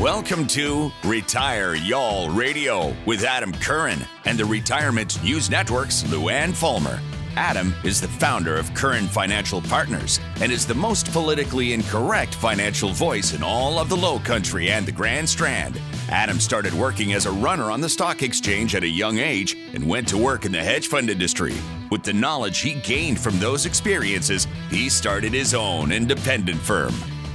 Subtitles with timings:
[0.00, 6.98] Welcome to Retire Y'all Radio with Adam Curran and the Retirement News Network's Luann Fulmer.
[7.36, 12.92] Adam is the founder of Curran Financial Partners and is the most politically incorrect financial
[12.92, 15.78] voice in all of the Low Country and the Grand Strand.
[16.08, 19.86] Adam started working as a runner on the stock exchange at a young age and
[19.86, 21.54] went to work in the hedge fund industry.
[21.90, 26.94] With the knowledge he gained from those experiences, he started his own independent firm.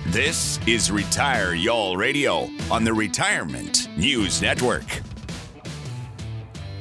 [0.10, 5.02] This is Retire Y'all Radio on the Retirement News Network.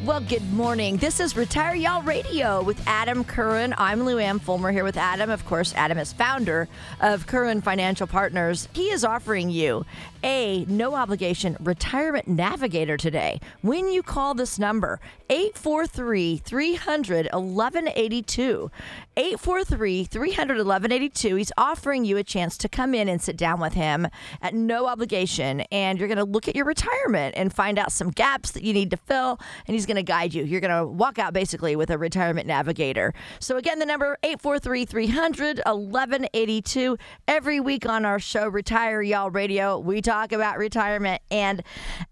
[0.04, 0.98] Well, good morning.
[0.98, 3.74] This is Retire Y'all Radio with Adam Curran.
[3.78, 5.30] I'm Luann Fulmer here with Adam.
[5.30, 6.68] Of course, Adam is founder
[7.00, 8.68] of Curran Financial Partners.
[8.74, 9.86] He is offering you
[10.24, 13.38] a no obligation retirement navigator today.
[13.60, 18.70] When you call this number, 843 300 1182.
[19.16, 21.36] 843 300 1182.
[21.36, 24.08] He's offering you a chance to come in and sit down with him
[24.40, 25.60] at no obligation.
[25.70, 28.72] And you're going to look at your retirement and find out some gaps that you
[28.72, 29.38] need to fill.
[29.66, 30.44] And he's going to guide you.
[30.44, 33.12] You're going to walk out basically with a retirement navigator.
[33.40, 36.96] So, again, the number 843 300 1182.
[37.28, 41.22] Every week on our show, Retire Y'all Radio, we talk about retirement.
[41.30, 41.62] And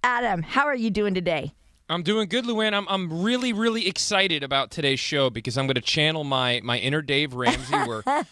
[0.03, 1.53] Adam, how are you doing today?
[1.89, 2.73] I'm doing good, Luann.
[2.73, 6.79] I'm I'm really really excited about today's show because I'm going to channel my my
[6.79, 8.03] inner Dave Ramsey, where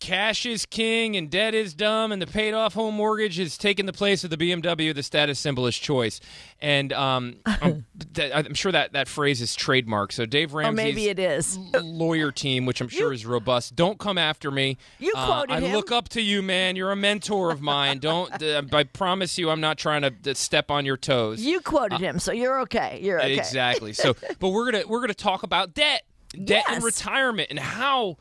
[0.00, 3.86] cash is king and debt is dumb, and the paid off home mortgage is taking
[3.86, 4.94] the place of the BMW.
[4.94, 6.20] The status symbol is choice,
[6.60, 7.84] and um, I'm,
[8.14, 10.12] that, I'm sure that that phrase is trademark.
[10.12, 11.56] So Dave Ramsey's Or maybe it is.
[11.82, 13.76] lawyer team, which I'm sure is robust.
[13.76, 14.78] Don't come after me.
[14.98, 15.72] You Uh, quoted I him.
[15.76, 16.74] look up to you, man.
[16.76, 17.98] You're a mentor of mine.
[17.98, 18.30] Don't.
[18.40, 21.40] Uh, I promise you, I'm not trying to uh, step on your toes.
[21.42, 22.98] You quoted him, so you're okay.
[23.02, 23.36] You're okay.
[23.36, 23.92] Exactly.
[23.92, 26.02] So, but we're gonna we're gonna talk about debt,
[26.42, 28.16] debt and retirement, and how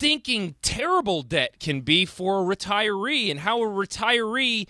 [0.00, 4.66] stinking terrible debt can be for a retiree, and how a retiree.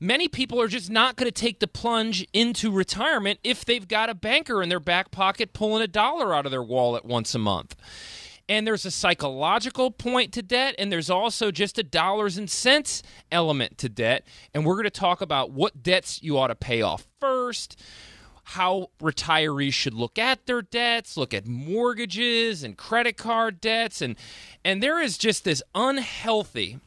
[0.00, 4.08] Many people are just not going to take the plunge into retirement if they've got
[4.08, 7.38] a banker in their back pocket pulling a dollar out of their wallet once a
[7.38, 7.76] month.
[8.48, 13.02] And there's a psychological point to debt, and there's also just a dollars and cents
[13.30, 14.26] element to debt.
[14.54, 17.78] And we're going to talk about what debts you ought to pay off first,
[18.44, 24.16] how retirees should look at their debts, look at mortgages and credit card debts, and
[24.64, 26.78] and there is just this unhealthy,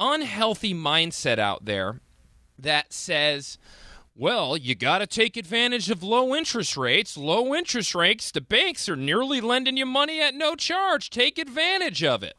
[0.00, 2.00] unhealthy mindset out there
[2.58, 3.58] that says,
[4.14, 7.16] well, you got to take advantage of low interest rates.
[7.16, 11.08] Low interest rates, the banks are nearly lending you money at no charge.
[11.08, 12.36] Take advantage of it.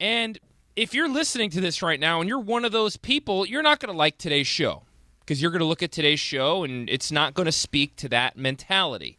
[0.00, 0.38] And
[0.74, 3.78] if you're listening to this right now and you're one of those people, you're not
[3.78, 4.82] going to like today's show
[5.30, 8.08] because you're going to look at today's show and it's not going to speak to
[8.08, 9.16] that mentality.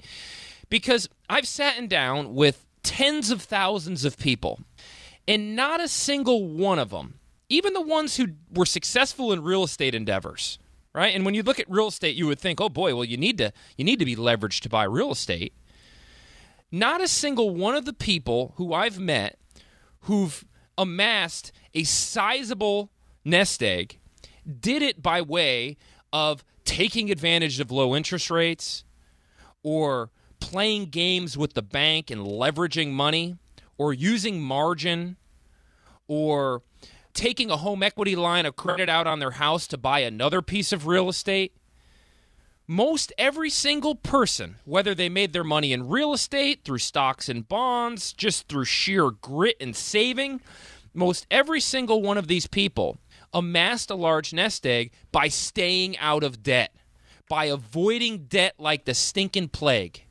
[0.69, 4.59] Because I've sat down with tens of thousands of people,
[5.25, 7.13] and not a single one of them,
[7.47, 10.59] even the ones who were successful in real estate endeavors,
[10.91, 11.15] right?
[11.15, 13.37] And when you look at real estate, you would think, "Oh boy, well you need
[13.37, 15.53] to you need to be leveraged to buy real estate."
[16.73, 19.39] Not a single one of the people who I've met
[20.01, 20.43] who've
[20.77, 22.91] amassed a sizable
[23.23, 23.97] nest egg
[24.59, 25.77] did it by way
[26.13, 28.83] of taking advantage of low interest rates
[29.63, 33.37] or playing games with the bank and leveraging money
[33.77, 35.17] or using margin
[36.07, 36.61] or
[37.13, 40.71] taking a home equity line of credit out on their house to buy another piece
[40.71, 41.53] of real estate.
[42.67, 47.47] Most every single person, whether they made their money in real estate, through stocks and
[47.47, 50.41] bonds, just through sheer grit and saving,
[50.93, 52.97] most every single one of these people
[53.33, 56.75] amassed a large nest egg by staying out of debt,
[57.29, 60.03] by avoiding debt like the stinking plague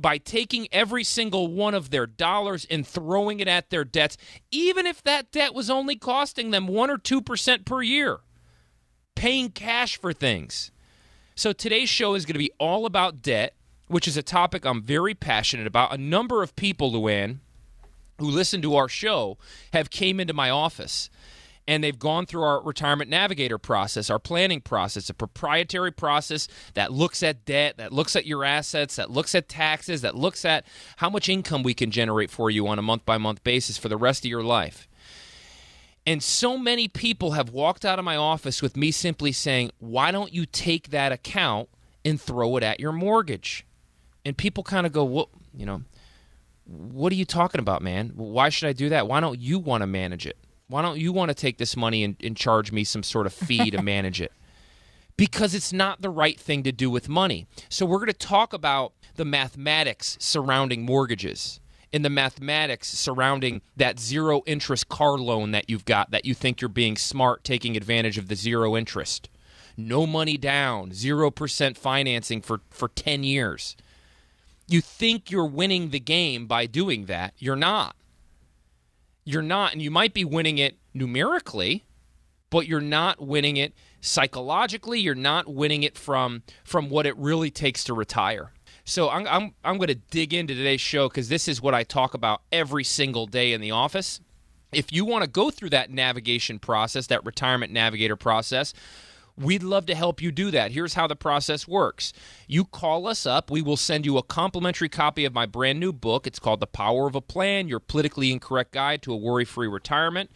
[0.00, 4.16] by taking every single one of their dollars and throwing it at their debts,
[4.50, 8.20] even if that debt was only costing them 1 or 2% per year,
[9.14, 10.70] paying cash for things.
[11.34, 13.54] So today's show is going to be all about debt,
[13.88, 15.92] which is a topic I'm very passionate about.
[15.92, 17.38] A number of people, Luann,
[18.18, 19.36] who listen to our show
[19.72, 21.10] have came into my office
[21.66, 26.92] and they've gone through our retirement navigator process, our planning process, a proprietary process that
[26.92, 30.64] looks at debt, that looks at your assets, that looks at taxes, that looks at
[30.96, 33.88] how much income we can generate for you on a month by month basis for
[33.88, 34.88] the rest of your life.
[36.06, 40.10] And so many people have walked out of my office with me simply saying, Why
[40.10, 41.68] don't you take that account
[42.04, 43.66] and throw it at your mortgage?
[44.24, 45.82] And people kind of go, What, you know,
[46.64, 48.12] what are you talking about, man?
[48.14, 49.08] Why should I do that?
[49.08, 50.38] Why don't you want to manage it?
[50.70, 53.32] Why don't you want to take this money and, and charge me some sort of
[53.32, 54.32] fee to manage it?
[55.16, 57.46] Because it's not the right thing to do with money.
[57.68, 61.60] So, we're going to talk about the mathematics surrounding mortgages
[61.92, 66.60] and the mathematics surrounding that zero interest car loan that you've got that you think
[66.60, 69.28] you're being smart taking advantage of the zero interest.
[69.76, 73.76] No money down, 0% financing for, for 10 years.
[74.68, 77.34] You think you're winning the game by doing that.
[77.38, 77.96] You're not.
[79.30, 81.84] You're not, and you might be winning it numerically,
[82.50, 84.98] but you're not winning it psychologically.
[84.98, 88.50] You're not winning it from from what it really takes to retire.
[88.84, 91.84] So I'm I'm I'm going to dig into today's show because this is what I
[91.84, 94.20] talk about every single day in the office.
[94.72, 98.74] If you want to go through that navigation process, that retirement navigator process,
[99.36, 100.72] We'd love to help you do that.
[100.72, 102.12] Here's how the process works.
[102.46, 103.50] You call us up.
[103.50, 106.26] We will send you a complimentary copy of my brand new book.
[106.26, 109.68] It's called The Power of a Plan Your Politically Incorrect Guide to a Worry Free
[109.68, 110.30] Retirement.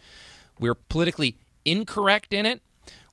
[0.59, 2.61] We're politically incorrect in it.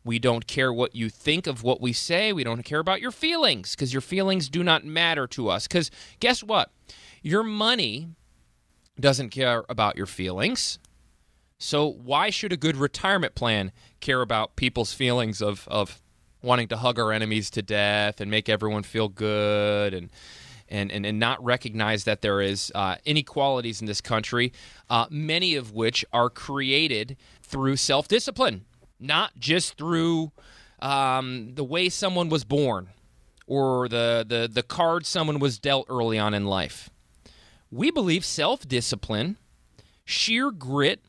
[0.04, 2.32] We don't care what you think of what we say.
[2.32, 5.68] We don't care about your feelings because your feelings do not matter to us.
[5.68, 6.70] Because guess what?
[7.22, 8.08] Your money
[8.98, 10.78] doesn't care about your feelings.
[11.62, 13.70] So, why should a good retirement plan
[14.00, 16.02] care about people's feelings of, of
[16.42, 20.10] wanting to hug our enemies to death and make everyone feel good and
[20.68, 24.52] and, and, and not recognize that there is uh, inequalities in this country,
[24.90, 28.64] uh, many of which are created through self discipline,
[28.98, 30.32] not just through
[30.80, 32.88] um, the way someone was born
[33.46, 36.90] or the, the, the card someone was dealt early on in life.
[37.70, 39.36] We believe self discipline,
[40.04, 41.00] sheer grit,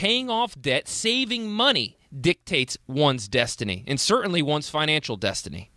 [0.00, 5.70] paying off debt, saving money dictates one's destiny, and certainly one's financial destiny.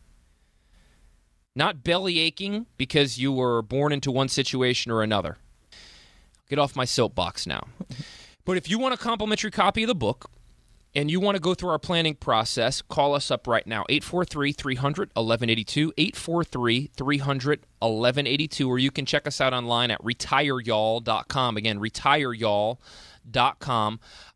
[1.58, 5.40] Not belly aching because you were born into one situation or another.
[6.50, 7.68] Get off my soapbox now.
[8.46, 10.30] But if you want a complimentary copy of the book,
[10.94, 14.52] and you want to go through our planning process, call us up right now 843
[14.52, 21.56] 300 1182, 843 300 1182, or you can check us out online at retireyall.com.
[21.56, 22.78] Again, retireyall.com.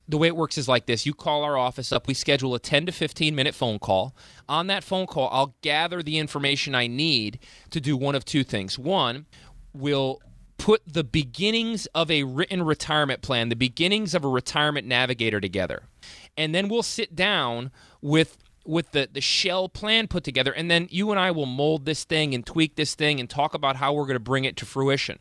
[0.09, 2.59] The way it works is like this you call our office up, we schedule a
[2.59, 4.15] 10 to 15 minute phone call.
[4.47, 7.39] On that phone call, I'll gather the information I need
[7.71, 8.79] to do one of two things.
[8.79, 9.25] One,
[9.73, 10.21] we'll
[10.57, 15.83] put the beginnings of a written retirement plan, the beginnings of a retirement navigator together.
[16.35, 20.87] And then we'll sit down with with the, the shell plan put together, and then
[20.91, 23.93] you and I will mold this thing and tweak this thing and talk about how
[23.93, 25.19] we're going to bring it to fruition.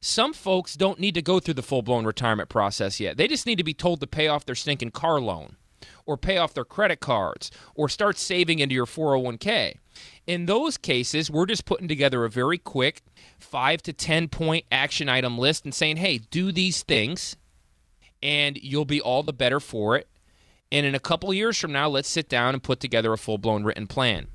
[0.00, 3.16] Some folks don't need to go through the full blown retirement process yet.
[3.16, 5.56] They just need to be told to pay off their stinking car loan
[6.04, 9.76] or pay off their credit cards or start saving into your 401k.
[10.26, 13.02] In those cases, we're just putting together a very quick
[13.38, 17.36] five to 10 point action item list and saying, hey, do these things
[18.22, 20.08] and you'll be all the better for it.
[20.72, 23.38] And in a couple years from now, let's sit down and put together a full
[23.38, 24.28] blown written plan.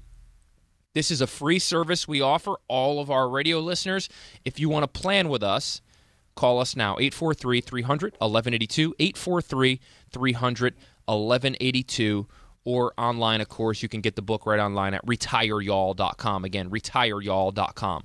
[0.94, 4.10] This is a free service we offer all of our radio listeners.
[4.44, 5.82] If you want to plan with us,
[6.36, 9.80] call us now 843 300 1182, 843
[10.12, 10.76] 300
[11.06, 12.28] 1182,
[12.66, 13.82] or online, of course.
[13.82, 16.44] You can get the book right online at retireyall.com.
[16.44, 18.04] Again, retireyall.com.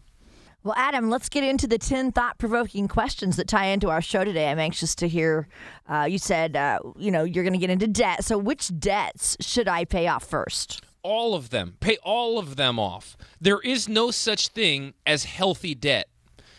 [0.63, 4.25] Well, Adam, let's get into the 10 thought provoking questions that tie into our show
[4.25, 4.49] today.
[4.49, 5.49] I'm anxious to hear.
[5.89, 8.25] Uh, you said, uh, you know, you're going to get into debt.
[8.25, 10.83] So, which debts should I pay off first?
[11.07, 11.77] All of them.
[11.79, 13.17] Pay all of them off.
[13.41, 16.09] There is no such thing as healthy debt.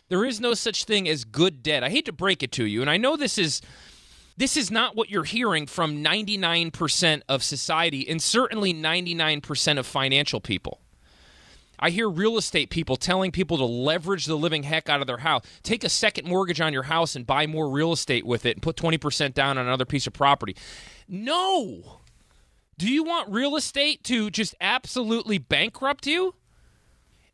[0.08, 1.84] There is no such thing as good debt.
[1.84, 3.62] I hate to break it to you, and I know this is
[4.38, 10.40] this is not what you're hearing from 99% of society and certainly 99% of financial
[10.40, 10.80] people.
[11.80, 15.18] I hear real estate people telling people to leverage the living heck out of their
[15.18, 15.44] house.
[15.64, 18.64] Take a second mortgage on your house and buy more real estate with it and
[18.64, 20.56] put 20% down on another piece of property.
[21.08, 22.02] No.
[22.78, 26.36] Do you want real estate to just absolutely bankrupt you?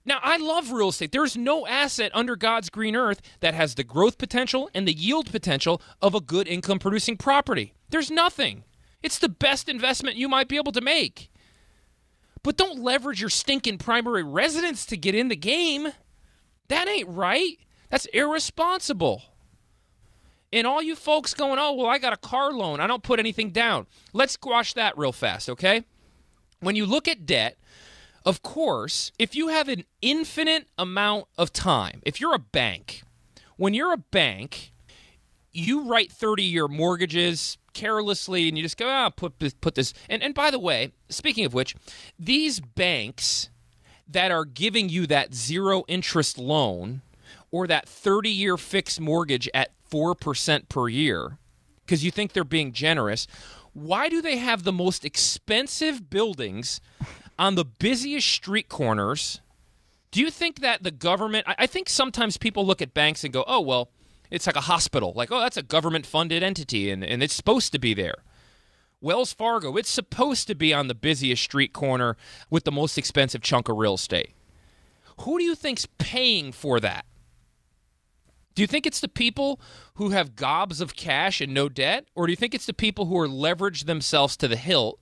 [0.06, 1.12] Now, I love real estate.
[1.12, 5.32] There's no asset under God's green earth that has the growth potential and the yield
[5.32, 7.74] potential of a good income producing property.
[7.90, 8.64] There's nothing.
[9.02, 11.30] It's the best investment you might be able to make.
[12.42, 15.90] But don't leverage your stinking primary residence to get in the game.
[16.70, 17.58] That ain't right.
[17.90, 19.24] That's irresponsible.
[20.54, 22.80] And all you folks going, oh, well, I got a car loan.
[22.80, 23.88] I don't put anything down.
[24.14, 25.84] Let's squash that real fast, okay?
[26.60, 27.58] When you look at debt,
[28.24, 33.02] of course, if you have an infinite amount of time, if you're a bank,
[33.58, 34.74] when you're a bank,
[35.52, 39.92] you write 30 year mortgages carelessly and you just go, ah, put this, put this.
[40.08, 41.76] And, and by the way, speaking of which,
[42.20, 43.50] these banks
[44.08, 47.02] that are giving you that zero interest loan
[47.50, 51.38] or that 30 year fixed mortgage at 4% per year,
[51.86, 53.28] because you think they're being generous,
[53.74, 56.82] why do they have the most expensive buildings
[57.38, 59.42] on the busiest street corners?
[60.12, 63.44] Do you think that the government, I, think sometimes people look at banks and go,
[63.48, 63.90] oh, well,
[64.30, 65.14] it's like a hospital.
[65.16, 68.24] Like, oh, that's a government funded entity and, and it's supposed to be there.
[69.02, 72.16] Wells Fargo, it's supposed to be on the busiest street corner
[72.50, 74.34] with the most expensive chunk of real estate.
[75.22, 77.06] Who do you think's paying for that?
[78.56, 79.60] Do you think it's the people
[79.96, 82.06] who have gobs of cash and no debt?
[82.16, 85.00] Or do you think it's the people who are leveraged themselves to the hilt,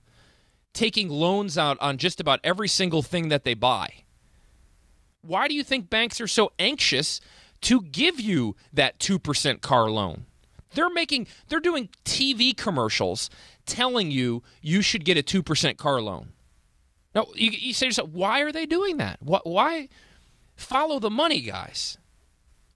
[0.72, 4.04] taking loans out on just about every single thing that they buy?
[5.20, 7.20] Why do you think banks are so anxious
[7.62, 10.24] to give you that 2% car loan?
[10.74, 13.28] They're making they're doing TV commercials
[13.66, 16.32] telling you you should get a 2% car loan.
[17.14, 19.18] Now, you, you say to yourself, why are they doing that?
[19.20, 19.90] Why
[20.56, 21.98] follow the money, guys?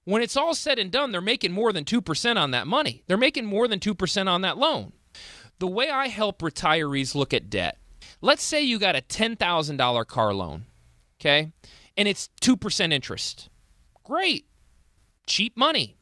[0.06, 3.02] When it's all said and done, they're making more than 2% on that money.
[3.08, 4.92] They're making more than 2% on that loan.
[5.58, 7.78] The way I help retirees look at debt,
[8.20, 10.66] let's say you got a $10,000 car loan,
[11.20, 11.50] okay,
[11.96, 13.48] and it's 2% interest.
[14.04, 14.46] Great,
[15.26, 15.96] cheap money.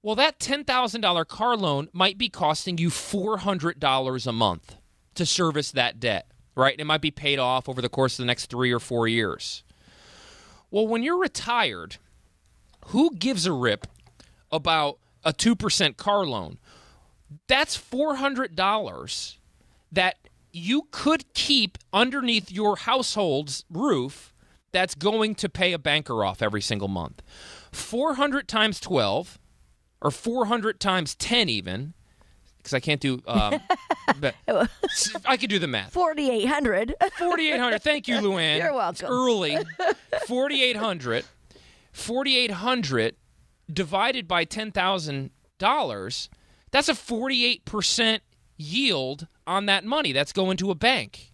[0.00, 4.76] Well, that $10,000 car loan might be costing you $400 a month
[5.16, 6.78] to service that debt, right?
[6.78, 9.64] It might be paid off over the course of the next three or four years.
[10.70, 11.96] Well, when you're retired,
[12.88, 13.86] who gives a rip
[14.50, 16.58] about a 2% car loan?
[17.46, 19.36] That's $400
[19.92, 20.16] that
[20.52, 24.32] you could keep underneath your household's roof
[24.72, 27.22] that's going to pay a banker off every single month.
[27.72, 29.38] 400 times 12
[30.00, 31.94] or 400 times 10 even
[32.58, 33.22] because I can't do.
[33.26, 33.60] Um,
[34.20, 34.34] but
[35.24, 35.92] I could do the math.
[35.92, 36.94] Forty eight hundred.
[37.18, 37.82] Forty eight hundred.
[37.82, 38.58] Thank you, Luann.
[38.58, 38.92] You're welcome.
[38.92, 39.58] It's early.
[40.26, 41.24] Forty eight hundred.
[41.98, 43.16] 4800
[43.72, 46.28] divided by $10,000,
[46.70, 48.20] that's a 48%
[48.56, 51.32] yield on that money that's going to a bank.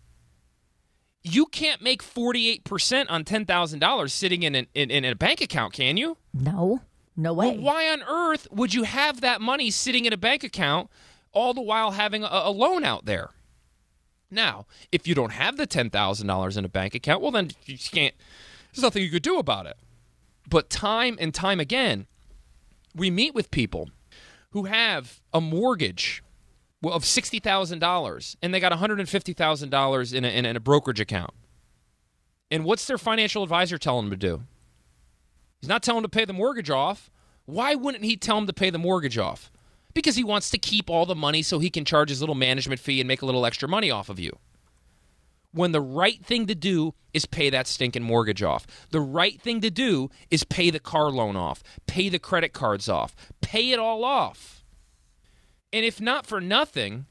[1.22, 5.96] You can't make 48% on $10,000 sitting in, an, in, in a bank account, can
[5.96, 6.18] you?
[6.32, 6.82] No,
[7.16, 7.52] no way.
[7.52, 10.90] Well, why on earth would you have that money sitting in a bank account
[11.32, 13.30] all the while having a, a loan out there?
[14.30, 18.14] Now, if you don't have the $10,000 in a bank account, well, then you can't,
[18.72, 19.76] there's nothing you could do about it.
[20.48, 22.06] But time and time again,
[22.94, 23.90] we meet with people
[24.50, 26.22] who have a mortgage
[26.84, 31.32] of $60,000 and they got $150,000 in a, in a brokerage account.
[32.50, 34.42] And what's their financial advisor telling them to do?
[35.60, 37.10] He's not telling them to pay the mortgage off.
[37.46, 39.50] Why wouldn't he tell them to pay the mortgage off?
[39.94, 42.80] Because he wants to keep all the money so he can charge his little management
[42.80, 44.38] fee and make a little extra money off of you
[45.54, 48.66] when the right thing to do is pay that stinking mortgage off.
[48.90, 52.88] The right thing to do is pay the car loan off, pay the credit cards
[52.88, 54.64] off, pay it all off.
[55.72, 57.06] And if not for nothing,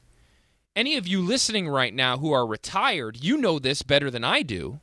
[0.76, 4.42] any of you listening right now who are retired, you know this better than I
[4.42, 4.80] do.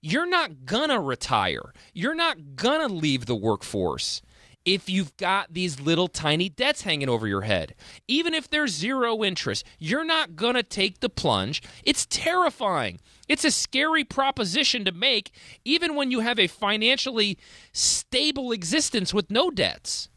[0.00, 1.72] You're not gonna retire.
[1.92, 4.22] You're not gonna leave the workforce
[4.66, 7.74] if you've got these little tiny debts hanging over your head.
[8.08, 11.62] Even if there's zero interest, you're not going to take the plunge.
[11.84, 13.00] It's terrifying.
[13.28, 15.30] It's a scary proposition to make,
[15.64, 17.38] even when you have a financially
[17.72, 20.08] stable existence with no debts.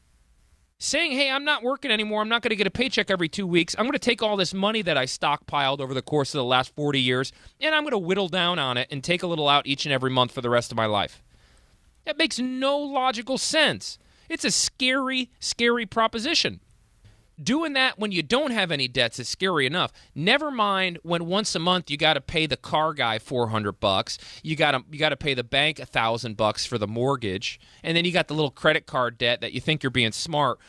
[0.81, 2.21] Saying, hey, I'm not working anymore.
[2.21, 3.75] I'm not going to get a paycheck every two weeks.
[3.77, 6.45] I'm going to take all this money that I stockpiled over the course of the
[6.45, 9.49] last 40 years and I'm going to whittle down on it and take a little
[9.49, 11.21] out each and every month for the rest of my life.
[12.05, 13.99] That makes no logical sense.
[14.29, 16.61] It's a scary, scary proposition.
[17.41, 19.93] Doing that when you don't have any debts is scary enough.
[20.13, 24.17] Never mind when once a month you got to pay the car guy 400 bucks,
[24.43, 27.57] you got to you got to pay the bank a 1000 bucks for the mortgage,
[27.81, 30.59] and then you got the little credit card debt that you think you're being smart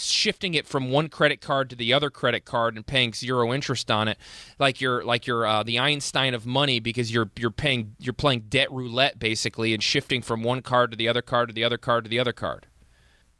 [0.00, 3.90] shifting it from one credit card to the other credit card and paying zero interest
[3.90, 4.16] on it
[4.58, 8.44] like you're like you're uh, the Einstein of money because you're you're paying you're playing
[8.48, 11.78] debt roulette basically and shifting from one card to the other card to the other
[11.78, 12.66] card to the other card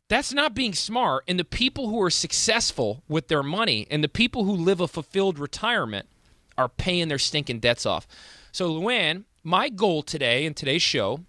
[0.08, 1.24] that's not being smart.
[1.28, 4.88] And the people who are successful with their money and the people who live a
[4.88, 6.08] fulfilled retirement
[6.56, 8.06] are paying their stinking debts off.
[8.50, 11.20] So, Luann, my goal today in today's show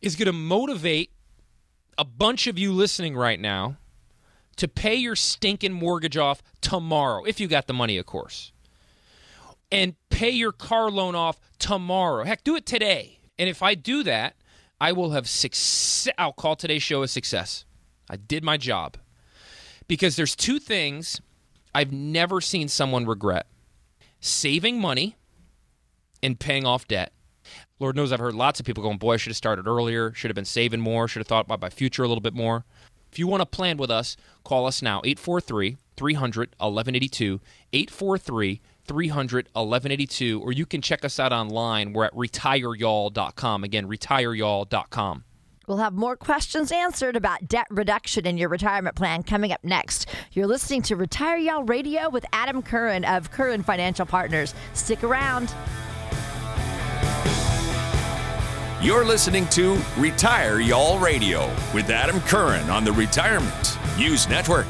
[0.00, 1.10] is going to motivate
[1.98, 3.76] a bunch of you listening right now
[4.56, 8.52] to pay your stinking mortgage off tomorrow, if you got the money, of course,
[9.70, 12.24] and pay your car loan off tomorrow.
[12.24, 13.18] Heck, do it today.
[13.38, 14.36] And if I do that,
[14.80, 16.12] I will have success.
[16.18, 17.64] I'll call today's show a success.
[18.12, 18.98] I did my job.
[19.88, 21.20] Because there's two things
[21.74, 23.46] I've never seen someone regret
[24.20, 25.16] saving money
[26.22, 27.12] and paying off debt.
[27.80, 30.30] Lord knows I've heard lots of people going, Boy, I should have started earlier, should
[30.30, 32.64] have been saving more, should have thought about my future a little bit more.
[33.10, 37.40] If you want to plan with us, call us now 843 300 1182.
[37.72, 40.40] 843 300 1182.
[40.40, 41.92] Or you can check us out online.
[41.92, 43.64] We're at retireyall.com.
[43.64, 45.24] Again, retireyall.com.
[45.66, 50.08] We'll have more questions answered about debt reduction in your retirement plan coming up next.
[50.32, 54.54] You're listening to Retire Y'all Radio with Adam Curran of Curran Financial Partners.
[54.74, 55.54] Stick around.
[58.82, 64.66] You're listening to Retire Y'all Radio with Adam Curran on the Retirement News Network.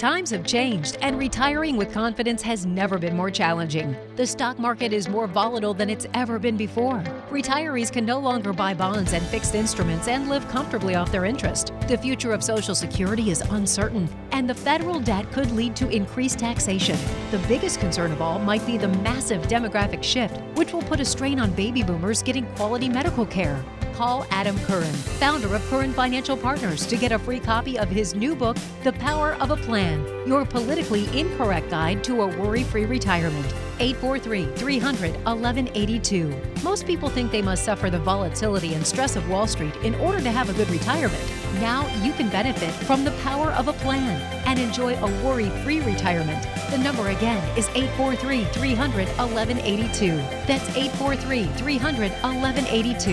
[0.00, 3.94] Times have changed, and retiring with confidence has never been more challenging.
[4.16, 7.04] The stock market is more volatile than it's ever been before.
[7.28, 11.74] Retirees can no longer buy bonds and fixed instruments and live comfortably off their interest.
[11.86, 16.38] The future of Social Security is uncertain, and the federal debt could lead to increased
[16.38, 16.98] taxation.
[17.30, 21.04] The biggest concern of all might be the massive demographic shift, which will put a
[21.04, 23.62] strain on baby boomers getting quality medical care
[24.00, 28.14] call Adam Curran, founder of Curran Financial Partners, to get a free copy of his
[28.14, 32.86] new book, The Power of a Plan Your Politically Incorrect Guide to a Worry Free
[32.86, 33.69] Retirement.
[33.80, 36.34] 843 300 1182.
[36.62, 40.20] Most people think they must suffer the volatility and stress of Wall Street in order
[40.20, 41.22] to have a good retirement.
[41.54, 45.80] Now you can benefit from the power of a plan and enjoy a worry free
[45.80, 46.46] retirement.
[46.70, 50.16] The number again is 843 300 1182.
[50.46, 53.10] That's 843 300 1182.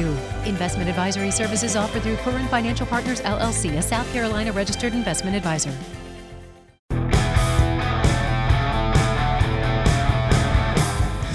[0.48, 5.74] Investment advisory services offered through Curran Financial Partners LLC, a South Carolina registered investment advisor.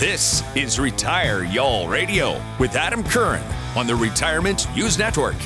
[0.03, 3.45] This is Retire Y'all Radio with Adam Curran
[3.77, 5.37] on the Retirement News Network.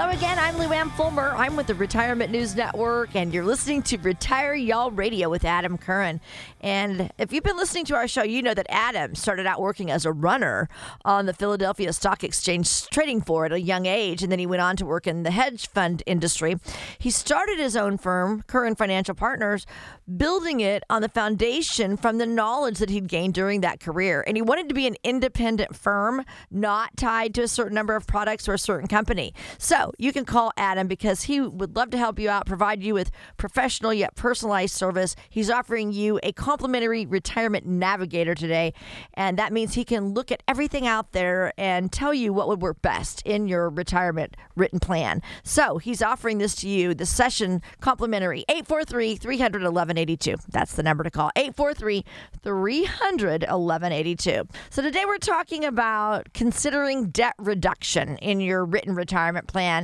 [0.00, 0.38] Hello again.
[0.38, 1.34] I'm Luann Fulmer.
[1.36, 5.76] I'm with the Retirement News Network, and you're listening to Retire Y'all Radio with Adam
[5.76, 6.22] Curran.
[6.62, 9.90] And if you've been listening to our show, you know that Adam started out working
[9.90, 10.70] as a runner
[11.04, 14.62] on the Philadelphia Stock Exchange trading floor at a young age, and then he went
[14.62, 16.56] on to work in the hedge fund industry.
[16.98, 19.66] He started his own firm, Curran Financial Partners,
[20.16, 24.24] building it on the foundation from the knowledge that he'd gained during that career.
[24.26, 28.06] And he wanted to be an independent firm, not tied to a certain number of
[28.06, 29.34] products or a certain company.
[29.58, 32.94] So you can call Adam because he would love to help you out, provide you
[32.94, 35.16] with professional yet personalized service.
[35.28, 38.72] He's offering you a complimentary retirement navigator today.
[39.14, 42.62] And that means he can look at everything out there and tell you what would
[42.62, 45.22] work best in your retirement written plan.
[45.42, 50.36] So he's offering this to you, the session complimentary 843 300 1182.
[50.48, 52.04] That's the number to call 843
[52.42, 54.48] 300 1182.
[54.70, 59.79] So today we're talking about considering debt reduction in your written retirement plan.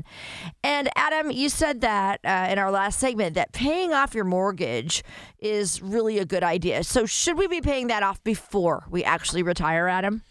[0.62, 5.02] And Adam, you said that uh, in our last segment that paying off your mortgage
[5.38, 6.85] is really a good idea.
[6.85, 10.22] So should we be paying that off before we actually retire, Adam?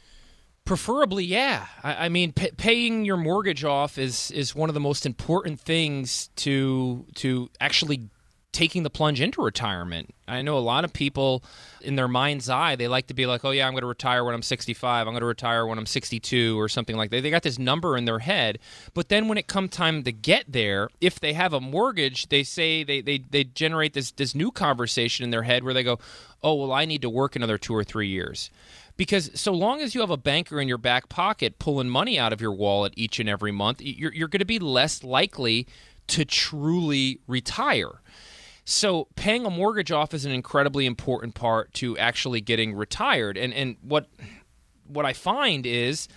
[0.66, 1.68] Preferably, yeah.
[1.84, 5.60] I, I mean, p- paying your mortgage off is is one of the most important
[5.60, 8.10] things to to actually
[8.56, 10.16] taking the plunge into retirement.
[10.30, 11.44] I know a lot of people
[11.82, 14.24] in their mind's eye, they like to be like, oh, yeah, I'm going to retire
[14.24, 15.06] when I'm 65.
[15.06, 17.22] I'm going to retire when I'm 62 or something like that.
[17.22, 18.60] They got this number in their head.
[18.94, 22.44] But then when it comes time to get there, if they have a mortgage, they
[22.44, 26.00] say they, they, they generate this, this new conversation in their head where they go,
[26.42, 28.50] oh, well, I need to work another two or three years.
[28.96, 32.32] Because so long as you have a banker in your back pocket pulling money out
[32.32, 35.68] of your wallet each and every month, you're, you're going to be less likely
[36.08, 38.00] to truly retire.
[38.66, 43.38] So paying a mortgage off is an incredibly important part to actually getting retired.
[43.38, 44.10] And and what
[44.88, 46.08] what I find is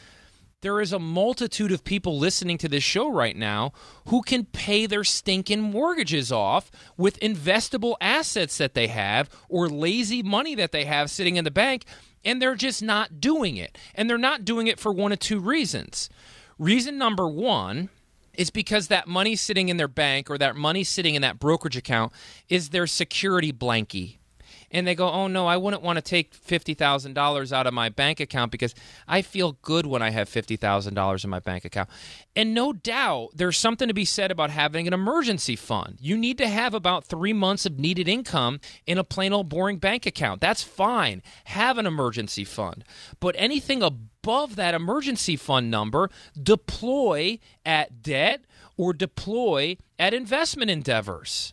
[0.60, 3.72] there is a multitude of people listening to this show right now
[4.08, 10.22] who can pay their stinking mortgages off with investable assets that they have or lazy
[10.22, 11.84] money that they have sitting in the bank
[12.24, 13.78] and they're just not doing it.
[13.94, 16.10] And they're not doing it for one of two reasons.
[16.58, 17.88] Reason number 1
[18.38, 21.76] is because that money sitting in their bank or that money sitting in that brokerage
[21.76, 22.12] account
[22.48, 24.17] is their security blankie.
[24.70, 27.74] And they go, "Oh no, I wouldn't want to take fifty thousand dollars out of
[27.74, 28.74] my bank account because
[29.06, 31.88] I feel good when I have fifty thousand dollars in my bank account."
[32.36, 35.98] And no doubt, there's something to be said about having an emergency fund.
[36.00, 39.78] You need to have about three months of needed income in a plain old boring
[39.78, 40.40] bank account.
[40.40, 41.22] That's fine.
[41.44, 42.84] Have an emergency fund,
[43.20, 48.44] but anything above that emergency fund number, deploy at debt
[48.76, 51.52] or deploy at investment endeavors.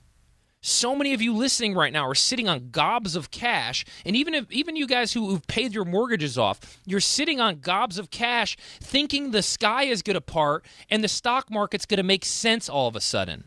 [0.67, 4.33] So many of you listening right now are sitting on gobs of cash, and even
[4.33, 8.09] if even you guys who, who've paid your mortgages off, you're sitting on gobs of
[8.09, 12.25] cash, thinking the sky is going to part and the stock market's going to make
[12.25, 13.43] sense all of a sudden.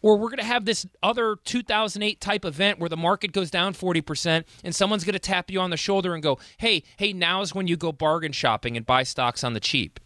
[0.00, 3.74] Or we're going to have this other 2008 type event where the market goes down
[3.74, 7.52] 40% and someone's going to tap you on the shoulder and go, hey, hey, now's
[7.52, 9.98] when you go bargain shopping and buy stocks on the cheap.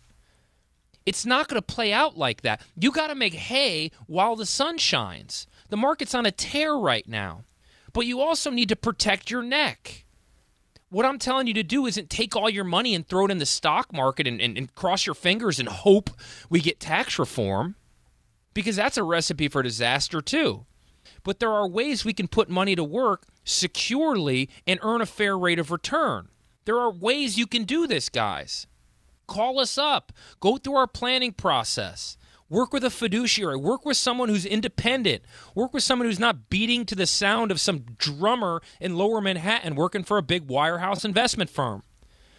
[1.04, 2.62] It's not going to play out like that.
[2.74, 5.46] You got to make hay while the sun shines.
[5.68, 7.44] The market's on a tear right now,
[7.92, 10.04] but you also need to protect your neck.
[10.90, 13.38] What I'm telling you to do isn't take all your money and throw it in
[13.38, 16.10] the stock market and, and, and cross your fingers and hope
[16.48, 17.74] we get tax reform,
[18.54, 20.64] because that's a recipe for disaster, too.
[21.22, 25.38] But there are ways we can put money to work securely and earn a fair
[25.38, 26.28] rate of return.
[26.64, 28.66] There are ways you can do this, guys.
[29.26, 32.17] Call us up, go through our planning process.
[32.50, 33.56] Work with a fiduciary.
[33.56, 35.22] Work with someone who's independent.
[35.54, 39.74] Work with someone who's not beating to the sound of some drummer in lower Manhattan
[39.74, 41.82] working for a big wirehouse investment firm.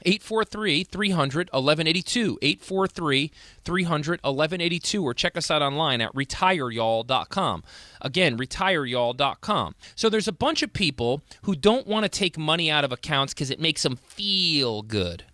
[0.06, 2.40] 843 300 1182.
[2.42, 3.32] 843
[3.64, 5.04] 300 1182.
[5.04, 7.64] Or check us out online at retireyall.com.
[8.02, 9.76] Again, retireyall.com.
[9.96, 13.34] So there's a bunch of people who don't want to take money out of accounts
[13.34, 15.26] because it makes them feel good.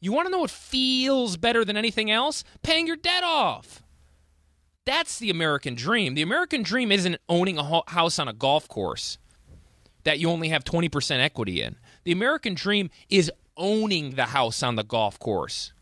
[0.00, 2.44] You want to know what feels better than anything else?
[2.62, 3.82] Paying your debt off.
[4.84, 6.14] That's the American dream.
[6.14, 9.18] The American dream isn't owning a house on a golf course
[10.04, 11.76] that you only have 20% equity in.
[12.04, 15.72] The American dream is owning the house on the golf course.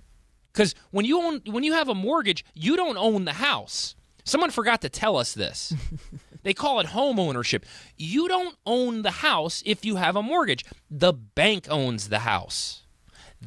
[0.55, 3.97] Cuz when you own when you have a mortgage, you don't own the house.
[4.25, 5.75] Someone forgot to tell us this.
[6.45, 7.67] they call it home ownership.
[7.99, 10.65] You don't own the house if you have a mortgage.
[10.89, 12.84] The bank owns the house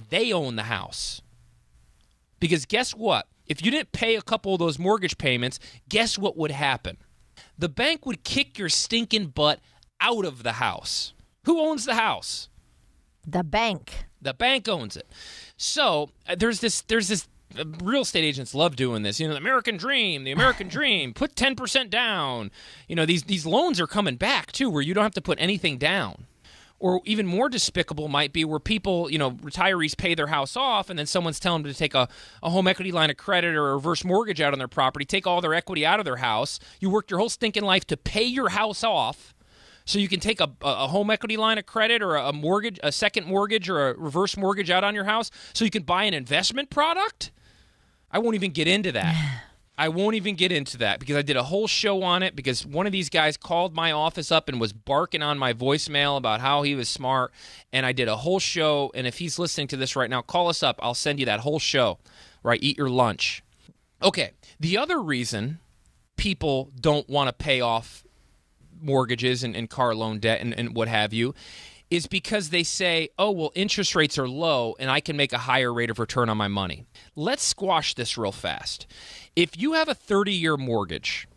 [0.09, 1.21] they own the house.
[2.39, 3.27] Because guess what?
[3.47, 6.97] If you didn't pay a couple of those mortgage payments, guess what would happen?
[7.57, 9.59] The bank would kick your stinking butt
[10.01, 11.13] out of the house.
[11.45, 12.49] Who owns the house?
[13.25, 14.05] The bank.
[14.21, 15.07] The bank owns it.
[15.55, 19.19] So uh, there's this there's this uh, real estate agents love doing this.
[19.19, 21.13] You know, the American dream, the American dream.
[21.13, 22.51] Put ten percent down.
[22.87, 25.39] You know, these these loans are coming back too, where you don't have to put
[25.39, 26.25] anything down
[26.79, 30.89] or even more despicable might be where people, you know, retirees pay their house off
[30.89, 32.07] and then someone's telling them to take a,
[32.43, 35.25] a home equity line of credit or a reverse mortgage out on their property, take
[35.25, 36.59] all their equity out of their house.
[36.79, 39.33] You worked your whole stinking life to pay your house off
[39.85, 42.91] so you can take a, a home equity line of credit or a mortgage, a
[42.91, 46.13] second mortgage or a reverse mortgage out on your house so you can buy an
[46.13, 47.31] investment product.
[48.11, 49.43] I won't even get into that.
[49.77, 52.65] I won't even get into that because I did a whole show on it because
[52.65, 56.41] one of these guys called my office up and was barking on my voicemail about
[56.41, 57.31] how he was smart.
[57.71, 58.91] And I did a whole show.
[58.95, 60.79] And if he's listening to this right now, call us up.
[60.81, 61.99] I'll send you that whole show,
[62.41, 62.61] right?
[62.61, 63.43] Eat your lunch.
[64.01, 64.31] Okay.
[64.59, 65.59] The other reason
[66.15, 68.03] people don't want to pay off
[68.81, 71.35] mortgages and, and car loan debt and, and what have you
[71.89, 75.37] is because they say, oh, well, interest rates are low and I can make a
[75.37, 76.85] higher rate of return on my money.
[77.15, 78.87] Let's squash this real fast.
[79.35, 81.27] If you have a 30 year mortgage,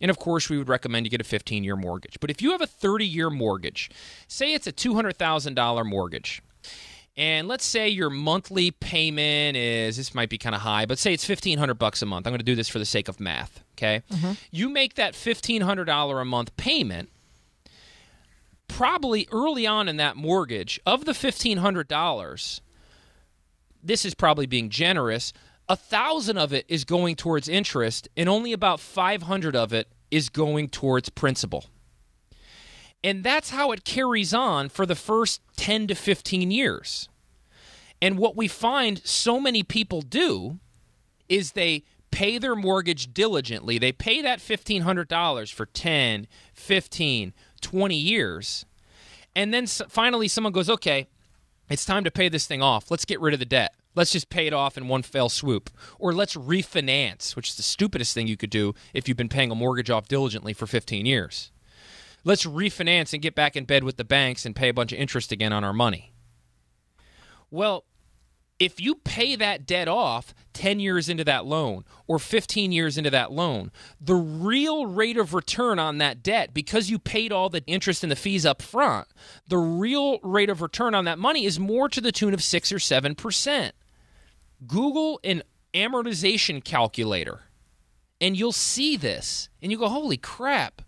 [0.00, 2.52] and of course, we would recommend you get a 15 year mortgage, but if you
[2.52, 3.90] have a 30 year mortgage,
[4.26, 6.42] say it's a $200,000 mortgage,
[7.16, 11.12] and let's say your monthly payment is this might be kind of high, but say
[11.12, 12.26] it's 1500 bucks a month.
[12.26, 14.02] I'm going to do this for the sake of math, okay?
[14.12, 14.32] Mm-hmm.
[14.52, 17.10] You make that $1500 a month payment
[18.68, 22.60] probably early on in that mortgage, of the $1,500,
[23.82, 25.32] this is probably being generous,
[25.68, 30.28] a thousand of it is going towards interest, and only about 500 of it is
[30.28, 31.66] going towards principal.
[33.04, 37.08] And that's how it carries on for the first 10 to 15 years.
[38.00, 40.58] And what we find so many people do
[41.28, 43.78] is they pay their mortgage diligently.
[43.78, 48.64] They pay that $1,500 for 10, 15, 20 years.
[49.34, 51.08] And then finally, someone goes, okay,
[51.68, 52.90] it's time to pay this thing off.
[52.90, 53.74] Let's get rid of the debt.
[53.94, 55.70] Let's just pay it off in one fell swoop.
[55.98, 59.50] Or let's refinance, which is the stupidest thing you could do if you've been paying
[59.50, 61.50] a mortgage off diligently for 15 years.
[62.24, 64.98] Let's refinance and get back in bed with the banks and pay a bunch of
[64.98, 66.12] interest again on our money.
[67.50, 67.84] Well,
[68.58, 73.10] if you pay that debt off 10 years into that loan or 15 years into
[73.10, 77.64] that loan, the real rate of return on that debt, because you paid all the
[77.66, 79.06] interest and the fees up front,
[79.48, 82.72] the real rate of return on that money is more to the tune of 6
[82.72, 83.72] or 7%.
[84.66, 85.42] Google an
[85.72, 87.42] amortization calculator
[88.20, 90.82] and you'll see this and you go, holy crap.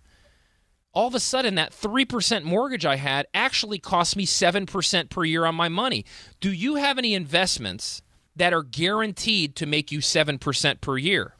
[0.92, 5.44] All of a sudden, that 3% mortgage I had actually cost me 7% per year
[5.44, 6.04] on my money.
[6.40, 8.02] Do you have any investments
[8.34, 11.34] that are guaranteed to make you 7% per year?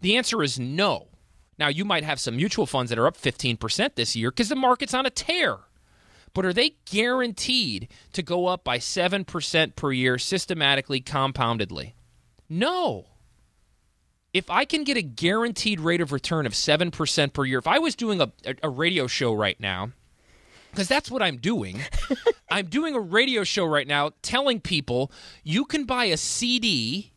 [0.00, 1.08] The answer is no.
[1.58, 4.56] Now, you might have some mutual funds that are up 15% this year because the
[4.56, 5.58] market's on a tear.
[6.34, 11.94] But are they guaranteed to go up by 7% per year systematically, compoundedly?
[12.48, 13.06] No
[14.36, 17.78] if I can get a guaranteed rate of return of 7% per year, if I
[17.78, 18.30] was doing a,
[18.62, 19.92] a, radio show right now,
[20.70, 21.80] because that's what I'm doing,
[22.50, 25.10] I'm doing a radio show right now telling people
[25.42, 27.12] you can buy a CD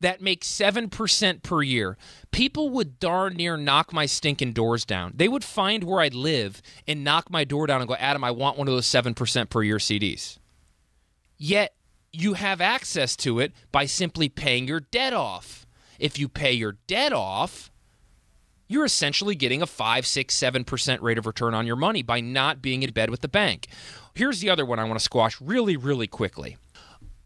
[0.00, 1.98] that makes 7% per year.
[2.30, 5.12] People would darn near knock my stinking doors down.
[5.14, 8.30] They would find where I live and knock my door down and go, Adam, I
[8.30, 10.38] want one of those 7% per year CDs.
[11.36, 11.74] Yet
[12.12, 15.65] you have access to it by simply paying your debt off.
[15.98, 17.70] If you pay your debt off,
[18.68, 22.60] you're essentially getting a 5, 6, 7% rate of return on your money by not
[22.62, 23.68] being in bed with the bank.
[24.14, 26.56] Here's the other one I want to squash really, really quickly.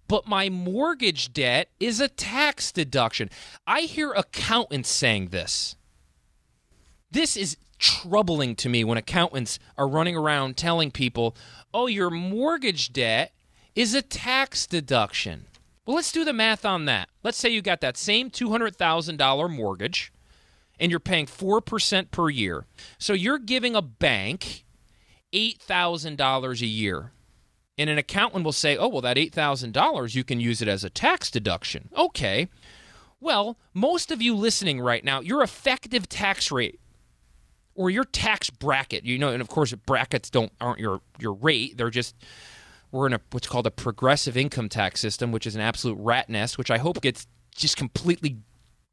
[0.09, 3.31] But my mortgage debt is a tax deduction.
[3.67, 5.77] I hear accountants saying this.
[7.11, 11.37] This is troubling to me when accountants are running around telling people,
[11.73, 13.33] oh, your mortgage debt
[13.75, 15.47] is a tax deduction.
[15.91, 17.09] Well, let's do the math on that.
[17.25, 20.13] Let's say you got that same $200,000 mortgage
[20.79, 22.65] and you're paying 4% per year.
[22.97, 24.65] So you're giving a bank
[25.33, 27.11] $8,000 a year.
[27.77, 30.91] And an accountant will say, oh, well, that $8,000, you can use it as a
[30.91, 31.89] tax deduction.
[31.99, 32.49] Okay.
[33.19, 36.79] Well, most of you listening right now, your effective tax rate
[37.75, 41.77] or your tax bracket, you know, and of course brackets don't aren't your your rate,
[41.77, 42.15] they're just
[42.93, 46.29] we're in a what's called a progressive income tax system, which is an absolute rat
[46.29, 48.39] nest, which I hope gets just completely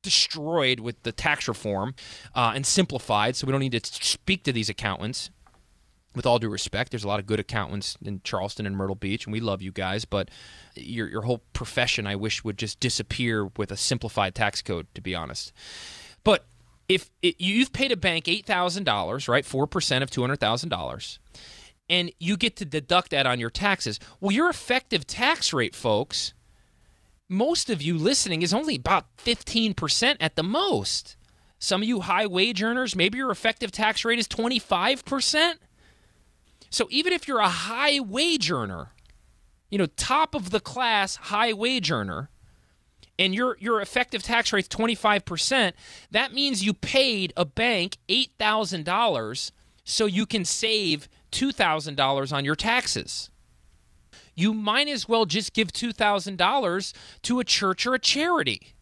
[0.04, 1.96] destroyed with the tax reform
[2.36, 5.30] uh, and simplified, so we don't need to speak to these accountants.
[6.16, 9.26] With all due respect, there's a lot of good accountants in Charleston and Myrtle Beach,
[9.26, 10.04] and we love you guys.
[10.04, 10.30] But
[10.76, 14.88] your your whole profession, I wish, would just disappear with a simplified tax code.
[14.96, 15.54] To be honest,
[16.24, 16.46] but
[16.90, 20.40] if it, you've paid a bank eight thousand dollars, right, four percent of two hundred
[20.40, 21.20] thousand dollars,
[21.89, 24.00] and you get to deduct that on your taxes.
[24.19, 26.34] Well, your effective tax rate, folks,
[27.30, 31.15] most of you listening is only about 15% at the most.
[31.60, 35.56] Some of you high wage earners, maybe your effective tax rate is 25%.
[36.69, 38.91] So even if you're a high wage earner,
[39.69, 42.30] you know, top of the class high wage earner,
[43.19, 45.73] and your your effective tax rate is 25%,
[46.12, 49.52] that means you paid a bank $8,000
[49.84, 53.30] so you can save $2,000 on your taxes.
[54.36, 58.74] You might as well just give $2,000 to a church or a charity.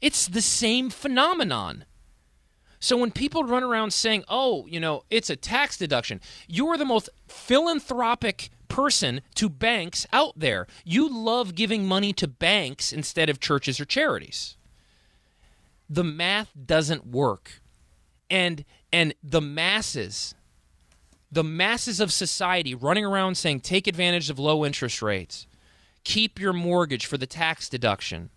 [0.00, 1.84] It's the same phenomenon.
[2.80, 6.84] So when people run around saying, oh, you know, it's a tax deduction, you're the
[6.86, 10.66] most philanthropic person to banks out there.
[10.84, 14.56] You love giving money to banks instead of churches or charities.
[15.90, 17.60] The math doesn't work.
[18.30, 20.34] And and the masses
[21.30, 25.46] the masses of society running around saying take advantage of low interest rates,
[26.04, 28.30] keep your mortgage for the tax deduction.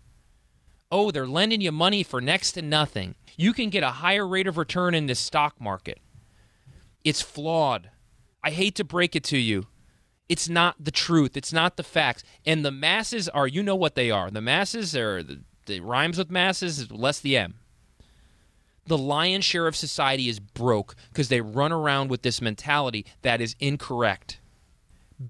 [0.90, 3.16] Oh, they're lending you money for next to nothing.
[3.36, 5.98] You can get a higher rate of return in this stock market.
[7.02, 7.90] It's flawed.
[8.44, 9.66] I hate to break it to you.
[10.28, 11.36] It's not the truth.
[11.36, 12.22] It's not the facts.
[12.46, 14.30] And the masses are, you know what they are.
[14.30, 17.54] The masses are, the, the rhymes with masses, less the M
[18.86, 23.40] the lion's share of society is broke because they run around with this mentality that
[23.40, 24.40] is incorrect.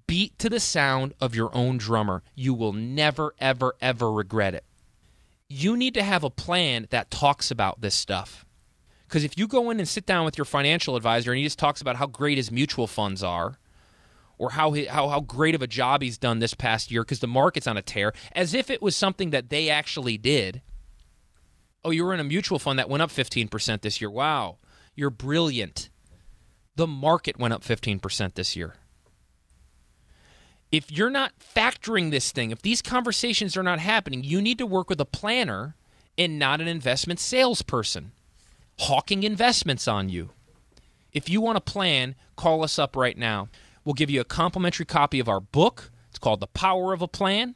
[0.06, 2.22] Beat to the sound of your own drummer.
[2.34, 4.64] You will never, ever, ever regret it.
[5.48, 8.44] You need to have a plan that talks about this stuff.
[9.06, 11.58] Because if you go in and sit down with your financial advisor and he just
[11.58, 13.58] talks about how great his mutual funds are,
[14.36, 17.20] or how, he, how, how great of a job he's done this past year because
[17.20, 20.60] the market's on a tear, as if it was something that they actually did–
[21.84, 24.10] Oh, you were in a mutual fund that went up 15% this year.
[24.10, 24.58] Wow.
[24.94, 25.90] You're brilliant.
[26.76, 28.74] The market went up 15% this year.
[30.72, 34.66] If you're not factoring this thing, if these conversations are not happening, you need to
[34.66, 35.76] work with a planner
[36.16, 38.12] and not an investment salesperson
[38.78, 40.30] hawking investments on you.
[41.12, 43.48] If you want a plan, call us up right now.
[43.84, 45.90] We'll give you a complimentary copy of our book.
[46.10, 47.54] It's called The Power of a Plan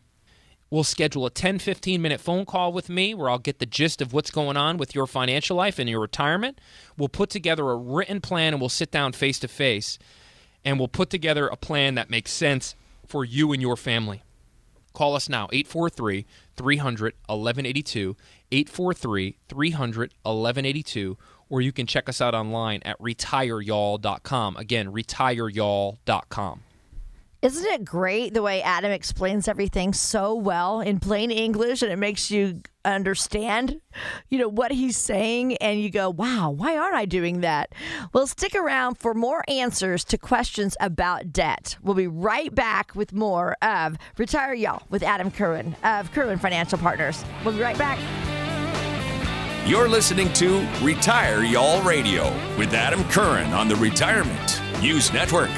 [0.71, 4.03] We'll schedule a 10 15 minute phone call with me where I'll get the gist
[4.03, 6.61] of what's going on with your financial life and your retirement.
[6.97, 9.99] We'll put together a written plan and we'll sit down face to face
[10.65, 12.75] and we'll put together a plan that makes sense
[13.07, 14.23] for you and your family.
[14.93, 16.27] Call us now, 843
[16.57, 18.17] 300 1182,
[18.51, 21.17] 843 300 1182,
[21.49, 24.57] or you can check us out online at retireyall.com.
[24.57, 26.61] Again, retireyall.com.
[27.41, 31.97] Isn't it great the way Adam explains everything so well in plain English and it
[31.97, 33.81] makes you understand,
[34.29, 37.73] you know, what he's saying and you go, "Wow, why aren't I doing that?"
[38.13, 41.77] Well, stick around for more answers to questions about debt.
[41.81, 46.79] We'll be right back with more of Retire Y'all with Adam Curran of Curran Financial
[46.79, 47.25] Partners.
[47.45, 48.01] We'll be right back.
[49.65, 52.25] You're listening to Retire Y'all Radio
[52.57, 55.51] with Adam Curran on the Retirement News Network.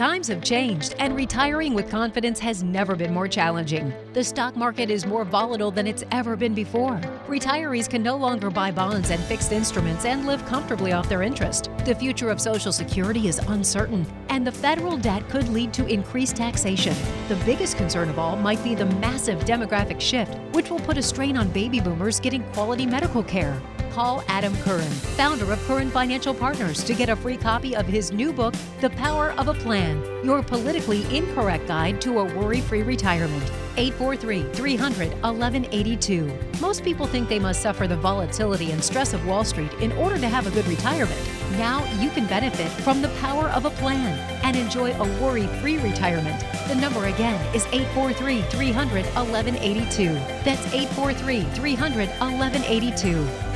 [0.00, 3.92] Times have changed, and retiring with confidence has never been more challenging.
[4.14, 6.98] The stock market is more volatile than it's ever been before.
[7.28, 11.68] Retirees can no longer buy bonds and fixed instruments and live comfortably off their interest.
[11.84, 16.34] The future of Social Security is uncertain, and the federal debt could lead to increased
[16.34, 16.96] taxation.
[17.28, 21.02] The biggest concern of all might be the massive demographic shift, which will put a
[21.02, 23.60] strain on baby boomers getting quality medical care.
[23.90, 28.12] Call Adam Curran, founder of Curran Financial Partners, to get a free copy of his
[28.12, 32.82] new book, The Power of a Plan Your Politically Incorrect Guide to a Worry Free
[32.82, 33.50] Retirement.
[33.80, 36.30] 843 300 1182.
[36.60, 40.18] Most people think they must suffer the volatility and stress of Wall Street in order
[40.18, 41.18] to have a good retirement.
[41.52, 45.78] Now you can benefit from the power of a plan and enjoy a worry free
[45.78, 46.44] retirement.
[46.68, 50.12] The number again is 843 300 1182.
[50.44, 53.08] That's 843 300 1182.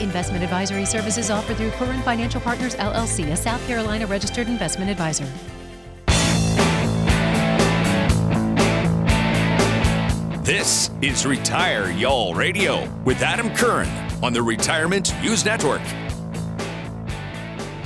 [0.02, 5.26] Investment advisory services offered through Curran Financial Partners LLC, a South Carolina registered investment advisor.
[10.44, 13.88] This is Retire Y'all Radio with Adam Curran
[14.22, 15.80] on the Retirement News Network.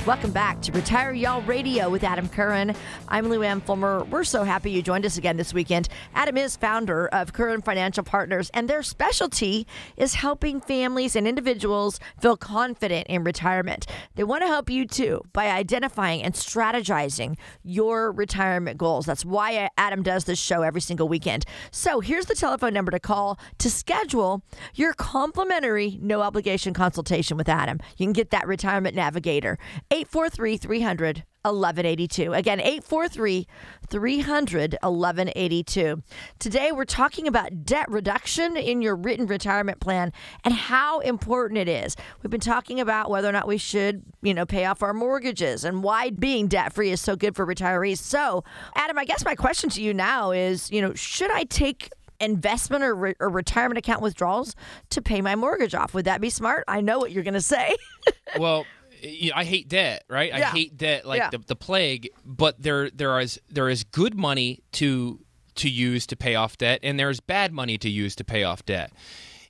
[0.09, 2.73] Welcome back to Retire Y'all Radio with Adam Curran.
[3.09, 4.05] I'm Luann Fulmer.
[4.05, 5.87] We're so happy you joined us again this weekend.
[6.15, 9.67] Adam is founder of Curran Financial Partners, and their specialty
[9.97, 13.85] is helping families and individuals feel confident in retirement.
[14.15, 19.05] They want to help you too by identifying and strategizing your retirement goals.
[19.05, 21.45] That's why Adam does this show every single weekend.
[21.69, 24.41] So here's the telephone number to call to schedule
[24.73, 27.77] your complimentary no obligation consultation with Adam.
[27.97, 29.59] You can get that retirement navigator.
[29.99, 32.33] 843 300 1182.
[32.33, 33.47] Again, 843
[33.89, 36.03] 300 1182.
[36.39, 40.13] Today, we're talking about debt reduction in your written retirement plan
[40.45, 41.97] and how important it is.
[42.23, 45.65] We've been talking about whether or not we should, you know, pay off our mortgages
[45.65, 47.97] and why being debt free is so good for retirees.
[47.97, 51.89] So, Adam, I guess my question to you now is, you know, should I take
[52.21, 54.55] investment or, re- or retirement account withdrawals
[54.91, 55.93] to pay my mortgage off?
[55.93, 56.63] Would that be smart?
[56.69, 57.75] I know what you're going to say.
[58.39, 58.65] well,
[59.01, 60.29] you know, I hate debt, right?
[60.29, 60.37] Yeah.
[60.37, 61.29] I hate debt like Yeah.
[61.29, 62.09] the, the plague.
[62.25, 65.19] But there there is there is good money to
[65.55, 68.65] to use to pay off debt, and there's bad money to use to pay off
[68.65, 68.91] debt.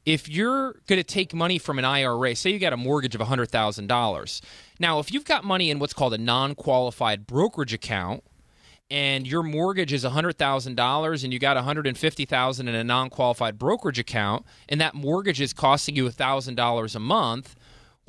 [0.06, 3.22] If you're going to take money from an IRA, say you got a mortgage of
[3.22, 4.42] hundred thousand dollars.
[4.80, 8.24] Now, if you've got money in what's called a non-qualified brokerage account,
[8.90, 14.82] and your mortgage is $100,000 and you got 150,000 in a non-qualified brokerage account and
[14.82, 17.56] that mortgage is costing you $1,000 a month,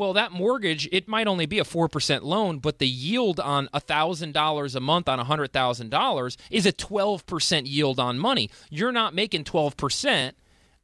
[0.00, 4.74] well that mortgage it might only be a 4% loan, but the yield on $1,000
[4.74, 8.50] a month on $100,000 is a 12% yield on money.
[8.70, 10.32] You're not making 12%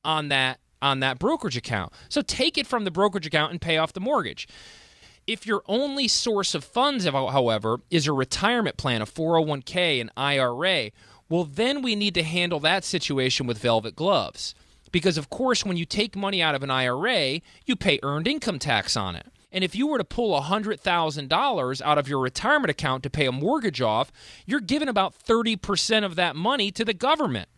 [0.05, 1.95] on that on that brokerage account.
[2.11, 4.47] So take it from the brokerage account and pay off the mortgage.
[5.27, 10.91] If your only source of funds, however, is a retirement plan, a 401k, an IRA,
[11.31, 14.55] well, then we need to handle that situation with velvet gloves.
[14.93, 18.59] Because, of course, when you take money out of an IRA, you pay earned income
[18.59, 19.27] tax on it.
[19.53, 23.33] And if you were to pull $100,000 out of your retirement account to pay a
[23.33, 24.13] mortgage off,
[24.45, 27.49] you're giving about 30% of that money to the government.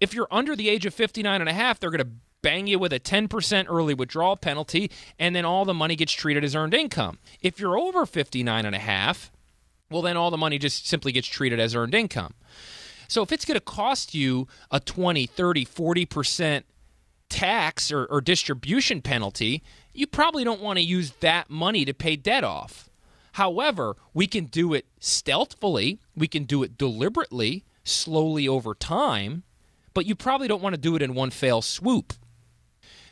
[0.00, 2.78] If you're under the age of 59 and a half, they're going to bang you
[2.78, 6.74] with a 10% early withdrawal penalty and then all the money gets treated as earned
[6.74, 7.18] income.
[7.40, 9.30] If you're over 59 and a half,
[9.90, 12.34] well then all the money just simply gets treated as earned income.
[13.06, 16.62] So if it's going to cost you a 20, 30, 40%
[17.32, 19.62] tax or, or distribution penalty,
[19.94, 22.90] you probably don't want to use that money to pay debt off.
[23.32, 29.44] However, we can do it stealthily, we can do it deliberately, slowly over time,
[29.94, 32.12] but you probably don't want to do it in one fell swoop.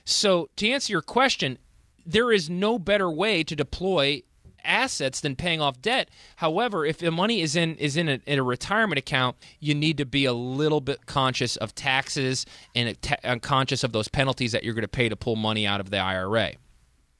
[0.04, 1.56] So, to answer your question,
[2.04, 4.22] there is no better way to deploy
[4.64, 6.08] assets than paying off debt.
[6.36, 9.98] However, if the money is in is in a, in a retirement account, you need
[9.98, 14.64] to be a little bit conscious of taxes and, ta- conscious of those penalties that
[14.64, 16.52] you're going to pay to pull money out of the IRA.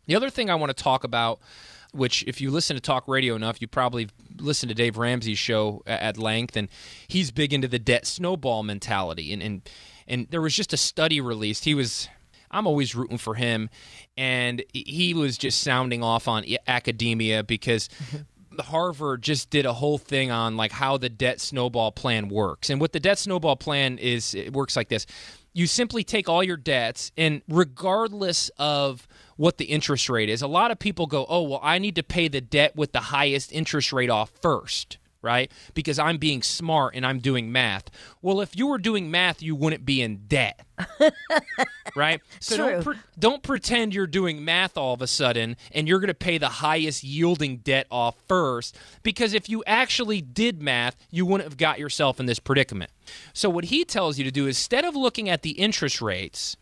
[0.06, 1.40] The other thing I want to talk about,
[1.92, 5.82] which if you listen to talk radio enough, you probably listen to Dave Ramsey's show
[5.86, 6.68] at length, and
[7.06, 9.32] he's big into the debt snowball mentality.
[9.32, 9.68] And and
[10.06, 11.64] and there was just a study released.
[11.64, 12.08] He was
[12.50, 13.70] I'm always rooting for him.
[14.16, 17.88] And he was just sounding off on academia because
[18.58, 22.70] Harvard just did a whole thing on like how the debt snowball plan works.
[22.70, 25.06] And what the debt snowball plan is, it works like this.
[25.52, 30.46] You simply take all your debts, and regardless of what the interest rate is, a
[30.46, 33.52] lot of people go, Oh, well, I need to pay the debt with the highest
[33.52, 35.50] interest rate off first right?
[35.74, 37.90] Because I'm being smart and I'm doing math.
[38.22, 40.60] Well, if you were doing math, you wouldn't be in debt.
[41.96, 42.20] right?
[42.40, 42.70] So True.
[42.70, 46.14] don't pre- don't pretend you're doing math all of a sudden and you're going to
[46.14, 51.48] pay the highest yielding debt off first because if you actually did math, you wouldn't
[51.48, 52.90] have got yourself in this predicament.
[53.32, 56.56] So what he tells you to do is instead of looking at the interest rates,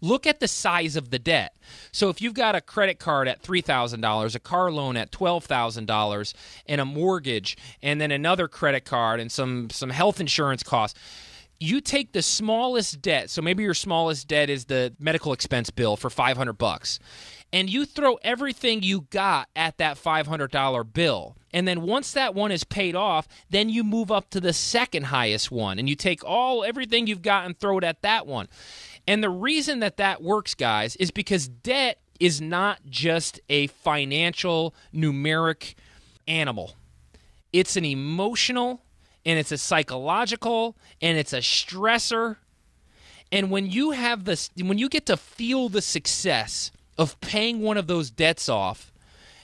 [0.00, 1.54] look at the size of the debt.
[1.92, 6.34] So if you've got a credit card at $3,000, a car loan at $12,000,
[6.66, 10.98] and a mortgage, and then another credit card and some some health insurance costs,
[11.58, 13.28] you take the smallest debt.
[13.28, 16.98] So maybe your smallest debt is the medical expense bill for 500 bucks.
[17.52, 21.36] And you throw everything you got at that $500 bill.
[21.52, 25.06] And then once that one is paid off, then you move up to the second
[25.06, 28.48] highest one and you take all everything you've got and throw it at that one.
[29.10, 34.72] And the reason that that works, guys, is because debt is not just a financial
[34.94, 35.74] numeric
[36.28, 36.76] animal.
[37.52, 38.82] It's an emotional
[39.26, 42.36] and it's a psychological and it's a stressor.
[43.32, 47.78] And when you have this when you get to feel the success of paying one
[47.78, 48.92] of those debts off,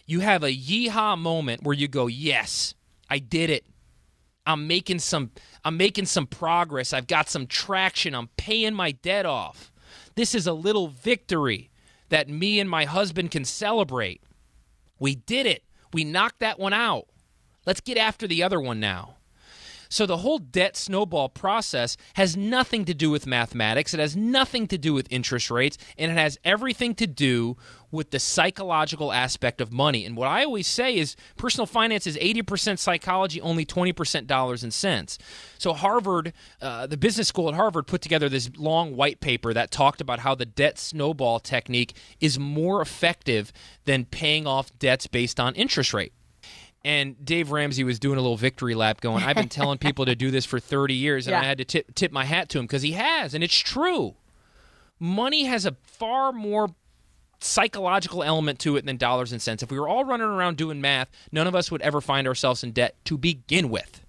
[0.07, 2.75] you have a yeehaw moment where you go, "Yes,
[3.11, 3.67] I did it.
[4.47, 5.33] I'm making some
[5.67, 6.93] I'm making some progress.
[6.93, 8.15] I've got some traction.
[8.15, 9.73] I'm paying my debt off.
[10.15, 11.71] This is a little victory
[12.09, 14.23] that me and my husband can celebrate.
[15.01, 15.65] We did it.
[15.93, 17.09] We knocked that one out.
[17.67, 19.16] Let's get after the other one now.
[19.89, 23.95] So the whole debt snowball process has nothing to do with mathematics.
[23.95, 27.57] It has nothing to do with interest rates, and it has everything to do
[27.91, 30.05] with the psychological aspect of money.
[30.05, 34.73] And what I always say is personal finance is 80% psychology, only 20% dollars and
[34.73, 35.19] cents.
[35.59, 39.71] So Harvard, uh, the business school at Harvard put together this long white paper that
[39.71, 43.53] talked about how the debt snowball technique is more effective
[43.85, 46.13] than paying off debts based on interest rate.
[46.87, 50.15] And Dave Ramsey was doing a little victory lap going, I've been telling people to
[50.15, 51.41] do this for 30 years, and Yeah.
[51.41, 54.15] I had to tip, tip my hat to him because he has, and it's true.
[55.01, 56.69] Money has a far more
[57.41, 59.65] psychological element to it than dollars and cents.
[59.65, 62.63] If we were all running around doing math, none of us would ever find ourselves
[62.63, 64.07] in debt to begin with.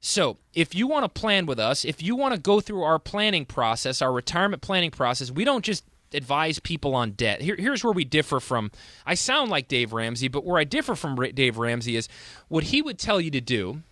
[0.00, 2.98] So, if you want to plan with us, if you want to go through our
[2.98, 5.84] planning process, our retirement planning process, we don't just
[6.14, 7.42] advise people on debt.
[7.42, 8.70] Here, here's where we differ from.
[9.06, 12.08] I sound like Dave Ramsey, but where I differ from Dave Ramsey is
[12.48, 13.82] what he would tell you to do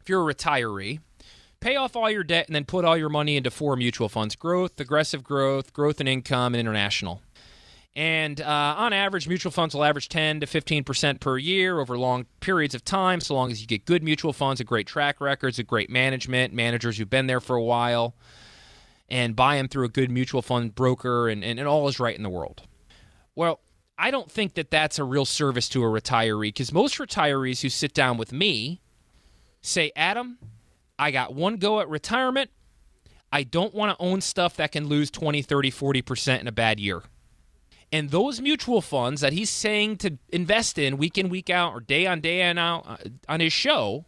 [0.00, 1.00] if you're a retiree.
[1.60, 4.36] Pay off all your debt and then put all your money into four mutual funds
[4.36, 7.22] growth, aggressive growth, growth and income, and international.
[7.96, 12.26] And uh, on average, mutual funds will average 10 to 15% per year over long
[12.40, 15.58] periods of time, so long as you get good mutual funds, a great track records,
[15.58, 18.14] a great management, managers who've been there for a while,
[19.08, 22.16] and buy them through a good mutual fund broker, and, and, and all is right
[22.16, 22.62] in the world.
[23.34, 23.60] Well,
[23.98, 27.68] I don't think that that's a real service to a retiree because most retirees who
[27.68, 28.80] sit down with me
[29.62, 30.38] say, Adam,
[30.98, 32.50] I got one go at retirement.
[33.32, 36.78] I don't want to own stuff that can lose 20, 30, 40% in a bad
[36.78, 37.02] year.
[37.92, 41.80] And those mutual funds that he's saying to invest in week in, week out, or
[41.80, 42.96] day on day and out uh,
[43.28, 44.04] on his show,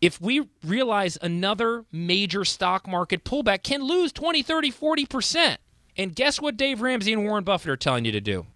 [0.00, 5.56] if we realize another major stock market pullback can lose 20, 30, 40%.
[5.96, 8.46] And guess what Dave Ramsey and Warren Buffett are telling you to do?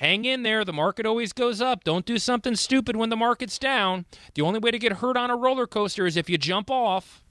[0.00, 0.64] Hang in there.
[0.64, 1.84] The market always goes up.
[1.84, 4.06] Don't do something stupid when the market's down.
[4.34, 7.22] The only way to get hurt on a roller coaster is if you jump off.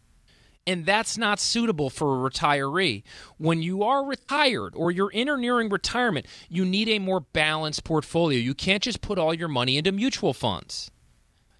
[0.65, 3.03] And that's not suitable for a retiree.
[3.37, 7.83] When you are retired or you're in or nearing retirement, you need a more balanced
[7.83, 8.39] portfolio.
[8.39, 10.89] You can't just put all your money into mutual funds.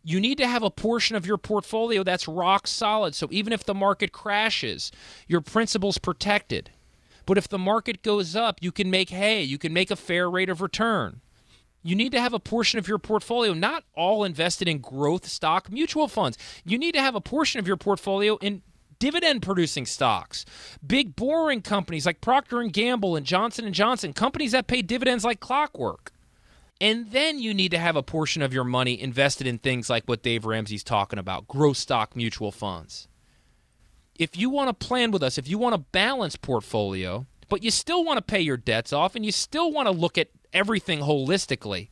[0.04, 3.16] You need to have a portion of your portfolio that's rock solid.
[3.16, 4.92] So even if the market crashes,
[5.28, 6.72] your principal's protected.
[7.26, 10.30] But if the market goes up, you can make hay, you can make a fair
[10.30, 11.22] rate of return.
[11.84, 15.72] You need to have a portion of your portfolio not all invested in growth stock
[15.72, 16.38] mutual funds.
[16.66, 18.62] You need to have a portion of your portfolio in
[19.00, 20.46] dividend producing stocks.
[20.86, 25.26] Big boring companies like Procter and Gamble and Johnson and Johnson, companies that pay dividends
[25.26, 26.14] like clockwork.
[26.84, 30.04] And then you need to have a portion of your money invested in things like
[30.04, 33.08] what Dave Ramsey's talking about growth stock mutual funds.
[34.16, 37.72] If you want to plan with us, if you want a balanced portfolio, but you
[37.72, 41.00] still want to pay your debts off and you still want to look at everything
[41.00, 41.88] holistically,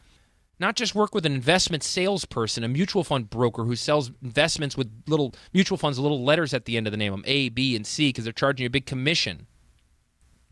[0.59, 4.91] not just work with an investment salesperson, a mutual fund broker who sells investments with
[5.07, 7.87] little mutual funds, little letters at the end of the name, them A, B, and
[7.87, 9.47] C, because they're charging you a big commission.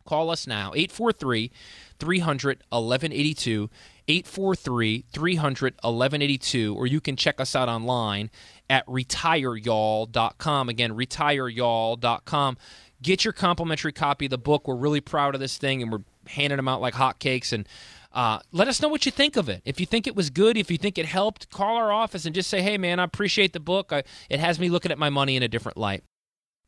[0.06, 1.52] Call us now, 843
[2.00, 3.70] 300 1182,
[4.08, 8.30] 843 300 1182, or you can check us out online
[8.70, 10.70] at retireyall.com.
[10.70, 12.58] Again, retireyall.com.
[13.02, 14.68] Get your complimentary copy of the book.
[14.68, 17.54] We're really proud of this thing and we're handing them out like hotcakes.
[17.54, 17.68] And
[18.12, 19.62] uh, let us know what you think of it.
[19.66, 22.36] If you think it was good, if you think it helped, call our office and
[22.36, 23.94] just say, hey, man, I appreciate the book.
[23.94, 26.04] I, it has me looking at my money in a different light.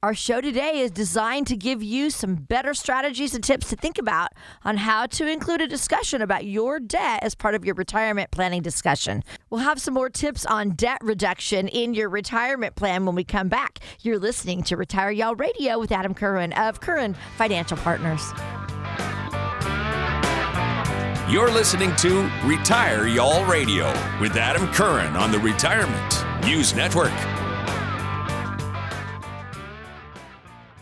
[0.04, 4.00] Our show today is designed to give you some better strategies and tips to think
[4.00, 4.30] about
[4.66, 8.64] on how to include a discussion about your debt as part of your retirement planning
[8.64, 9.24] discussion.
[9.52, 13.48] We'll have some more tips on debt reduction in your retirement plan when we come
[13.48, 13.78] back.
[14.00, 18.24] You're listening to Retire Y'all Radio with Adam Curran of Curran Financial Partners.
[21.32, 27.14] You're listening to Retire Y'all Radio with Adam Curran on the Retirement News Network.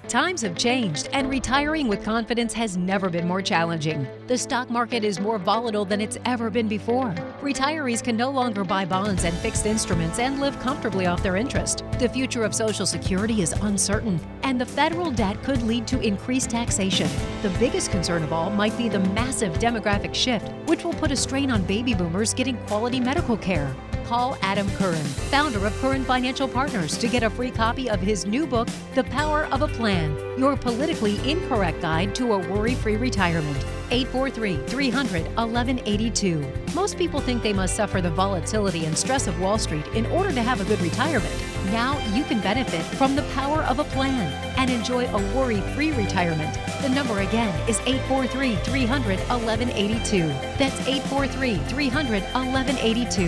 [0.10, 4.08] Times have changed, and retiring with confidence has never been more challenging.
[4.26, 7.14] The stock market is more volatile than it's ever been before.
[7.44, 11.84] Retirees can no longer buy bonds and fixed instruments and live comfortably off their interest.
[12.00, 16.50] The future of Social Security is uncertain, and the federal debt could lead to increased
[16.50, 17.08] taxation.
[17.44, 21.16] The biggest concern of all might be the massive demographic shift, which will put a
[21.16, 23.76] strain on baby boomers getting quality medical care.
[24.06, 28.26] Call Adam Curran, founder of Curran Financial Partners, to get a free copy of his
[28.26, 29.99] new book, The Power of a Plan
[30.40, 33.58] Your Politically Incorrect Guide to a Worry Free Retirement.
[33.92, 36.46] 843 300 1182.
[36.74, 40.32] Most people think they must suffer the volatility and stress of Wall Street in order
[40.32, 41.34] to have a good retirement.
[41.72, 45.92] Now you can benefit from the power of a plan and enjoy a worry free
[45.92, 46.58] retirement.
[46.82, 50.28] The number again is 843 300 1182.
[50.58, 53.24] That's 843 300 1182.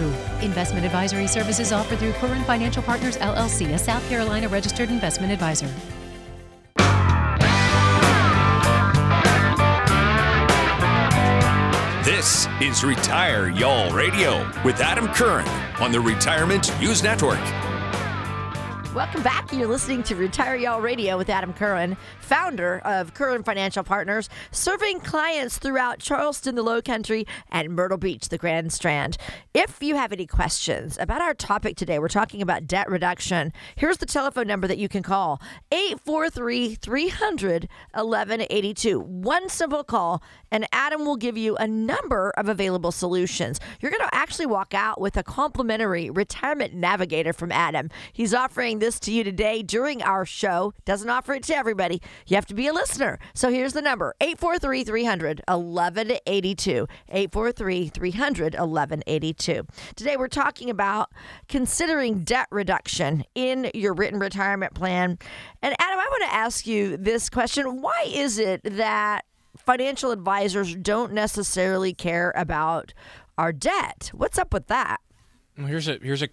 [0.45, 5.69] Investment advisory services offered through Curran Financial Partners LLC, a South Carolina registered investment advisor.
[12.21, 15.47] This is Retire Y'all Radio with Adam Curran
[15.81, 17.70] on the Retirement News Network.
[18.93, 19.53] Welcome back.
[19.53, 24.99] You're listening to Retire Y'all Radio with Adam Curran, founder of Curran Financial Partners, serving
[24.99, 29.17] clients throughout Charleston, the Low Country, and Myrtle Beach, the Grand Strand.
[29.53, 33.53] If you have any questions about our topic today, we're talking about debt reduction.
[33.77, 38.99] Here's the telephone number that you can call 843 300 1182.
[38.99, 40.21] One simple call,
[40.51, 43.61] and Adam will give you a number of available solutions.
[43.79, 47.89] You're going to actually walk out with a complimentary retirement navigator from Adam.
[48.11, 50.73] He's offering this to you today during our show.
[50.83, 52.01] Doesn't offer it to everybody.
[52.27, 53.19] You have to be a listener.
[53.33, 56.87] So here's the number 843 300 1182.
[57.07, 59.65] 843 300 1182.
[59.95, 61.09] Today we're talking about
[61.47, 65.17] considering debt reduction in your written retirement plan.
[65.61, 69.25] And Adam, I want to ask you this question Why is it that
[69.57, 72.93] financial advisors don't necessarily care about
[73.37, 74.11] our debt?
[74.13, 74.99] What's up with that?
[75.57, 76.29] Well, here's a here's a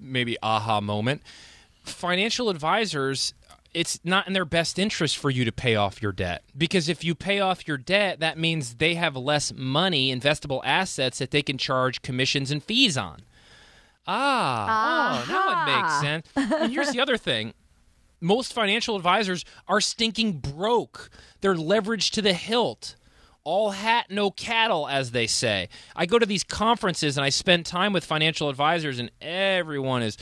[0.00, 1.22] maybe aha moment.
[1.88, 3.34] Financial advisors
[3.74, 6.42] it's not in their best interest for you to pay off your debt.
[6.56, 11.18] Because if you pay off your debt that means they have less money investable assets
[11.18, 13.20] that they can charge commissions and fees on.
[14.06, 16.52] Ah oh now it makes sense.
[16.60, 17.52] And here's the other thing.
[18.20, 21.10] Most financial advisors are stinking broke.
[21.40, 22.96] They're leveraged to the hilt.
[23.44, 25.68] All hat, no cattle, as they say.
[25.96, 30.18] I go to these conferences and I spend time with financial advisors, and everyone is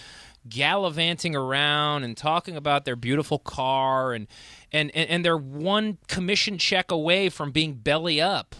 [0.48, 4.26] gallivanting around and talking about their beautiful car and
[4.72, 8.54] and and, and they're one commission check away from being belly up.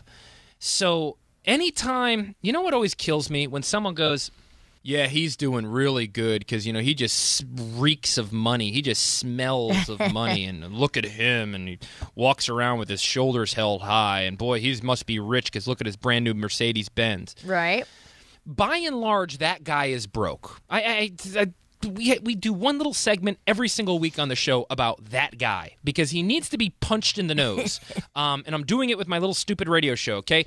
[0.58, 4.30] So anytime, you know what always kills me when someone goes,
[4.86, 8.70] yeah, he's doing really good because you know he just reeks of money.
[8.70, 11.78] He just smells of money, and look at him, and he
[12.14, 15.80] walks around with his shoulders held high, and boy, he must be rich because look
[15.80, 17.34] at his brand new Mercedes Benz.
[17.44, 17.84] Right.
[18.46, 20.60] By and large, that guy is broke.
[20.70, 21.52] I, I, I
[21.84, 25.76] we we do one little segment every single week on the show about that guy
[25.84, 27.80] because he needs to be punched in the nose.
[28.16, 30.16] um, and I'm doing it with my little stupid radio show.
[30.16, 30.44] Okay,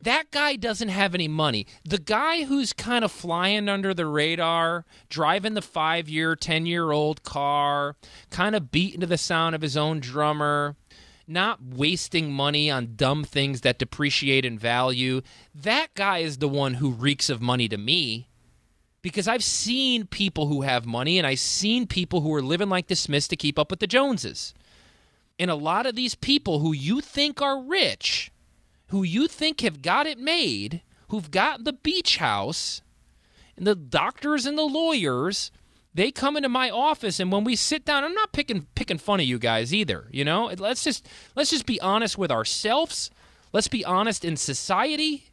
[0.00, 1.66] that guy doesn't have any money.
[1.84, 6.90] The guy who's kind of flying under the radar, driving the five year, ten year
[6.90, 7.96] old car,
[8.30, 10.76] kind of beating to the sound of his own drummer.
[11.26, 15.20] not wasting money on dumb things that depreciate in value,
[15.54, 18.29] that guy is the one who reeks of money to me.
[19.02, 22.88] Because I've seen people who have money and I've seen people who are living like
[22.88, 24.54] the Smiths to keep up with the Joneses.
[25.38, 28.30] And a lot of these people who you think are rich,
[28.88, 32.82] who you think have got it made, who've got the beach house,
[33.56, 35.50] and the doctors and the lawyers,
[35.94, 39.20] they come into my office and when we sit down, I'm not picking picking fun
[39.20, 40.46] of you guys either, you know?
[40.56, 43.10] Let's just let's just be honest with ourselves.
[43.52, 45.29] Let's be honest in society.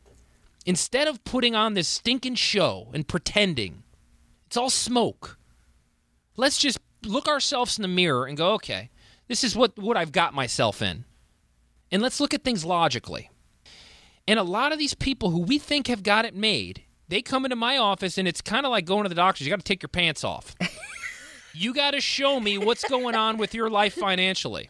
[0.68, 3.84] Instead of putting on this stinking show and pretending,
[4.48, 5.38] it's all smoke.
[6.36, 8.90] Let's just look ourselves in the mirror and go, okay,
[9.30, 11.06] this is what, what I've got myself in.
[11.90, 13.30] And let's look at things logically.
[14.28, 17.46] And a lot of these people who we think have got it made, they come
[17.46, 19.46] into my office and it's kind of like going to the doctor.
[19.46, 20.54] You got to take your pants off.
[21.54, 24.70] you got to show me what's going on with your life financially.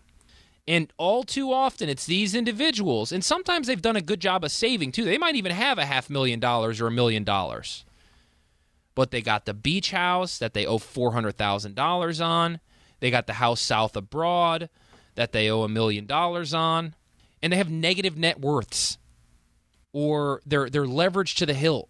[0.68, 4.52] And all too often, it's these individuals, and sometimes they've done a good job of
[4.52, 5.06] saving too.
[5.06, 7.86] They might even have a half million dollars or a million dollars.
[8.94, 12.60] But they got the beach house that they owe $400,000 on.
[13.00, 14.70] They got the house South of Broad
[15.16, 16.96] that they owe a million dollars on.
[17.42, 18.98] And they have negative net worths
[19.94, 21.90] or they're, they're leveraged to the hilt.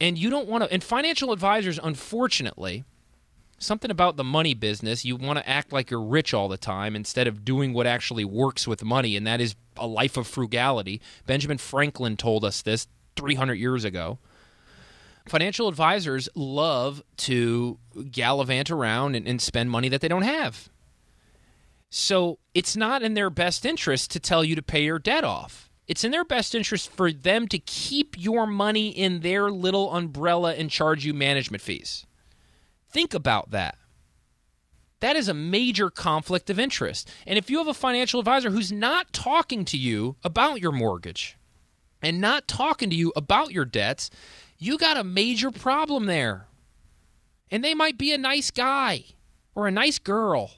[0.00, 2.84] And you don't want to, and financial advisors, unfortunately,
[3.58, 5.04] something about the money business.
[5.04, 8.24] You want to act like you're rich all the time instead of doing what actually
[8.24, 11.00] works with money, and that is a life of frugality.
[11.26, 12.86] Benjamin Franklin told us this
[13.16, 14.18] 300 years ago.
[15.26, 17.78] Financial advisors love to
[18.10, 20.70] gallivant around and, and spend money that they don't have.
[21.90, 25.70] So it's not in their best interest to tell you to pay your debt off.
[25.86, 30.54] It's in their best interest for them to keep your money in their little umbrella
[30.54, 32.06] and charge you management fees.
[32.98, 33.78] Think about that.
[34.98, 37.08] That is a major conflict of interest.
[37.28, 41.36] And if you have a financial advisor who's not talking to you about your mortgage
[42.02, 44.10] and not talking to you about your debts,
[44.58, 46.48] you got a major problem there.
[47.52, 49.04] And they might be a nice guy
[49.54, 50.54] or a nice girl.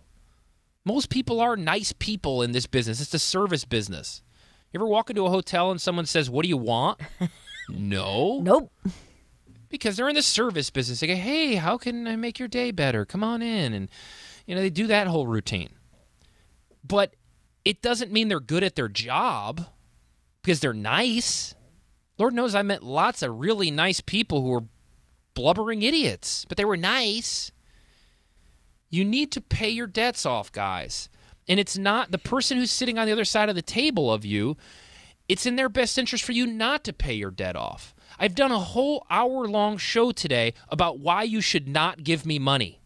[0.82, 3.02] Most people are nice people in this business.
[3.02, 4.22] It's a service business.
[4.72, 7.02] You ever walk into a hotel and someone says, What do you want?
[7.68, 8.40] no.
[8.40, 8.72] Nope.
[9.70, 11.00] Because they're in the service business.
[11.00, 13.06] They go, Hey, how can I make your day better?
[13.06, 13.72] Come on in.
[13.72, 13.88] And,
[14.46, 15.70] you know, they do that whole routine.
[16.84, 17.14] But
[17.64, 19.66] it doesn't mean they're good at their job
[20.42, 21.54] because they're nice.
[22.18, 24.64] Lord knows I met lots of really nice people who were
[25.34, 27.52] blubbering idiots, but they were nice.
[28.90, 31.08] You need to pay your debts off, guys.
[31.48, 34.24] And it's not the person who's sitting on the other side of the table of
[34.24, 34.56] you,
[35.28, 37.94] it's in their best interest for you not to pay your debt off.
[38.20, 42.38] I've done a whole hour long show today about why you should not give me
[42.38, 42.76] money.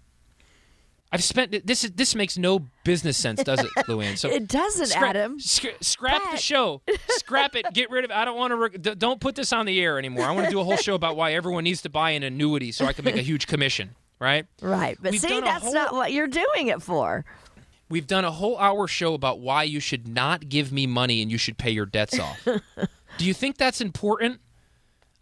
[1.13, 1.83] I've spent this.
[1.83, 4.17] This makes no business sense, does it, Luann?
[4.19, 5.39] So It doesn't, scra- Adam.
[5.39, 6.83] scra- scrap the show.
[7.09, 7.67] Scrap it.
[7.73, 8.11] Get rid of.
[8.11, 8.17] it.
[8.17, 8.57] I don't want to.
[8.57, 10.25] Re- d- don't put this on the air anymore.
[10.25, 12.73] I want to do a whole show about why everyone needs to buy an annuity
[12.73, 13.95] so I can make a huge commission.
[14.19, 14.47] Right?
[14.61, 14.97] Right.
[15.01, 17.25] But We've see, that's whole- not what you're doing it for.
[17.89, 21.31] We've done a whole hour show about why you should not give me money and
[21.31, 22.41] you should pay your debts off.
[23.19, 24.41] do you think that's important?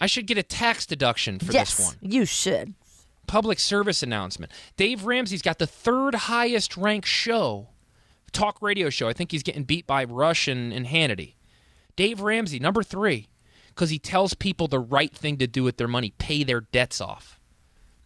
[0.02, 1.96] I should get a tax deduction for yes, this one.
[2.00, 2.74] you should.
[3.28, 4.50] Public service announcement.
[4.76, 7.68] Dave Ramsey's got the third highest ranked show,
[8.32, 9.08] talk radio show.
[9.08, 11.36] I think he's getting beat by Rush and, and Hannity.
[11.94, 13.28] Dave Ramsey, number three,
[13.68, 17.00] because he tells people the right thing to do with their money pay their debts
[17.00, 17.38] off.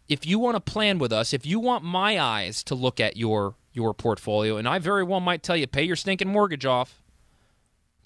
[0.07, 3.17] If you want to plan with us, if you want my eyes to look at
[3.17, 7.03] your your portfolio, and I very well might tell you pay your stinking mortgage off.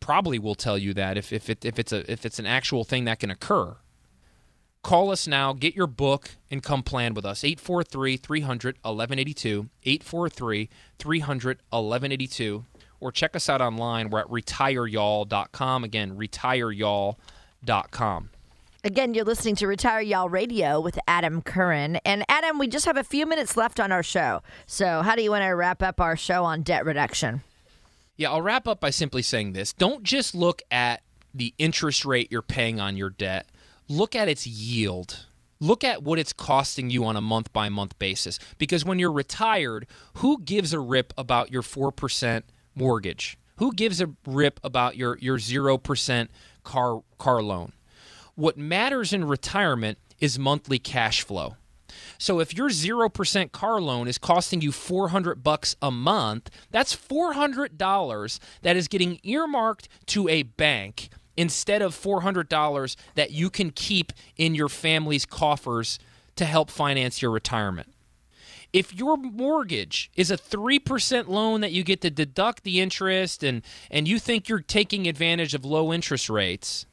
[0.00, 2.84] Probably will tell you that if if it, if it's a if it's an actual
[2.84, 3.76] thing that can occur.
[4.82, 7.44] Call us now, get your book, and come plan with us.
[7.44, 9.68] 843 300 1182.
[9.84, 12.64] 843 300 1182.
[12.98, 14.08] Or check us out online.
[14.10, 15.84] We're at retireyall.com.
[15.84, 18.30] Again, retireyall.com.
[18.82, 21.96] Again, you're listening to Retire Y'all Radio with Adam Curran.
[21.96, 24.42] And Adam, we just have a few minutes left on our show.
[24.64, 27.42] So, how do you want to wrap up our show on debt reduction?
[28.20, 29.72] Yeah, I'll wrap up by simply saying this.
[29.72, 31.00] Don't just look at
[31.32, 33.48] the interest rate you're paying on your debt,
[33.88, 35.24] look at its yield.
[35.58, 38.38] Look at what it's costing you on a month by month basis.
[38.58, 39.86] Because when you're retired,
[40.18, 42.42] who gives a rip about your 4%
[42.74, 43.38] mortgage?
[43.56, 46.28] Who gives a rip about your, your 0%
[46.62, 47.72] car, car loan?
[48.34, 51.56] What matters in retirement is monthly cash flow.
[52.20, 58.38] So if your 0% car loan is costing you 400 bucks a month, that's $400
[58.60, 61.08] that is getting earmarked to a bank
[61.38, 65.98] instead of $400 that you can keep in your family's coffers
[66.36, 67.90] to help finance your retirement.
[68.70, 73.62] If your mortgage is a 3% loan that you get to deduct the interest and,
[73.90, 76.84] and you think you're taking advantage of low interest rates,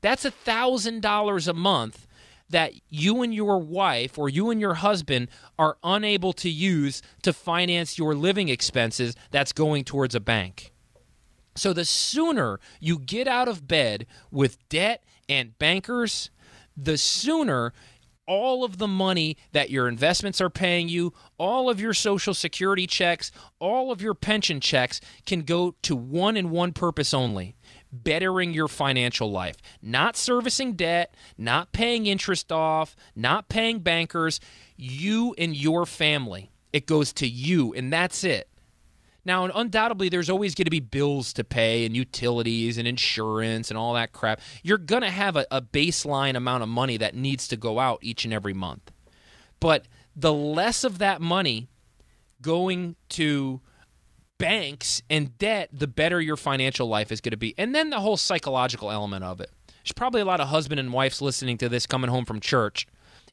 [0.00, 2.05] that's $1,000 a month
[2.50, 5.28] that you and your wife or you and your husband
[5.58, 10.72] are unable to use to finance your living expenses that's going towards a bank.
[11.56, 16.30] So the sooner you get out of bed with debt and bankers,
[16.76, 17.72] the sooner
[18.28, 22.86] all of the money that your investments are paying you, all of your social security
[22.86, 27.55] checks, all of your pension checks can go to one and one purpose only
[27.92, 34.40] bettering your financial life, not servicing debt, not paying interest off, not paying bankers,
[34.76, 36.50] you and your family.
[36.72, 38.48] It goes to you, and that's it.
[39.24, 43.76] Now, undoubtedly, there's always going to be bills to pay and utilities and insurance and
[43.76, 44.40] all that crap.
[44.62, 47.98] You're going to have a, a, baseline amount of money that needs to go out
[48.02, 48.92] each and every month.
[49.58, 51.68] But the less of that money
[52.40, 53.60] going to
[54.38, 57.54] banks and debt, the better your financial life is going to be.
[57.58, 59.50] And then the whole psychological element of it.
[59.82, 62.86] There's probably a lot of husband and wives listening to this coming home from church.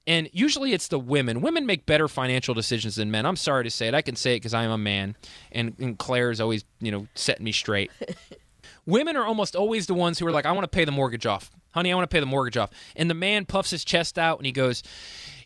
[0.05, 1.41] And usually it's the women.
[1.41, 3.25] Women make better financial decisions than men.
[3.25, 3.93] I'm sorry to say it.
[3.93, 5.15] I can say it because I'm a man,
[5.51, 5.97] and, and
[6.29, 7.89] is always, you know, setting me straight.
[8.85, 11.25] women are almost always the ones who are like, I want to pay the mortgage
[11.25, 11.51] off.
[11.71, 12.69] Honey, I want to pay the mortgage off.
[12.95, 14.83] And the man puffs his chest out and he goes,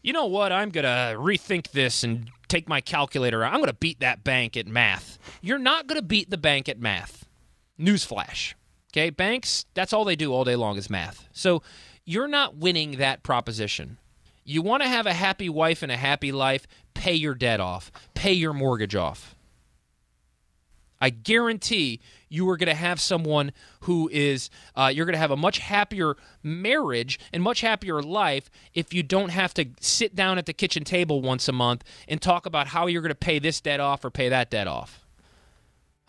[0.01, 0.51] You know what?
[0.51, 3.54] I'm going to rethink this and take my calculator out.
[3.54, 5.18] I'm going to beat that bank at math.
[5.41, 7.26] You're not going to beat the bank at math.
[7.80, 8.54] Newsflash.
[8.91, 11.28] Okay, banks, that's all they do all day long is math.
[11.32, 11.62] So
[12.06, 13.98] you're not winning that proposition.
[14.43, 17.91] You want to have a happy wife and a happy life, pay your debt off,
[18.14, 19.36] pay your mortgage off.
[21.00, 22.00] I guarantee
[22.30, 23.52] you are going to have someone
[23.82, 28.50] who is, uh, you're going to have a much happier marriage and much happier life
[28.74, 32.22] if you don't have to sit down at the kitchen table once a month and
[32.22, 35.06] talk about how you're going to pay this debt off or pay that debt off.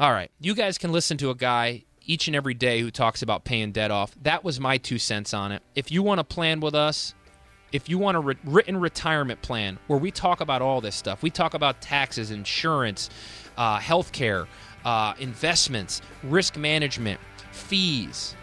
[0.01, 3.21] All right, you guys can listen to a guy each and every day who talks
[3.23, 4.15] about paying debt off.
[4.23, 5.63] That was my two cents on it.
[5.75, 7.15] If you want to plan with us,
[7.73, 11.23] if you want a re- written retirement plan where we talk about all this stuff,
[11.23, 13.11] we talk about taxes, insurance,
[13.59, 14.47] uh, health care,
[14.89, 17.21] uh, investments, risk management,
[17.53, 18.35] fees.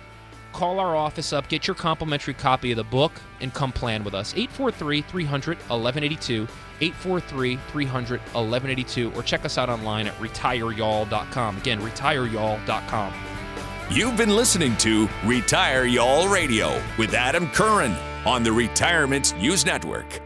[0.53, 4.13] Call our office up, get your complimentary copy of the book, and come plan with
[4.13, 4.31] us.
[4.35, 6.47] 843 300 1182,
[6.81, 11.57] 843 300 1182, or check us out online at retireyall.com.
[11.57, 13.13] Again, retireyall.com.
[13.89, 17.93] You've been listening to Retire Y'all Radio with Adam Curran
[18.25, 20.24] on the Retirement News Network.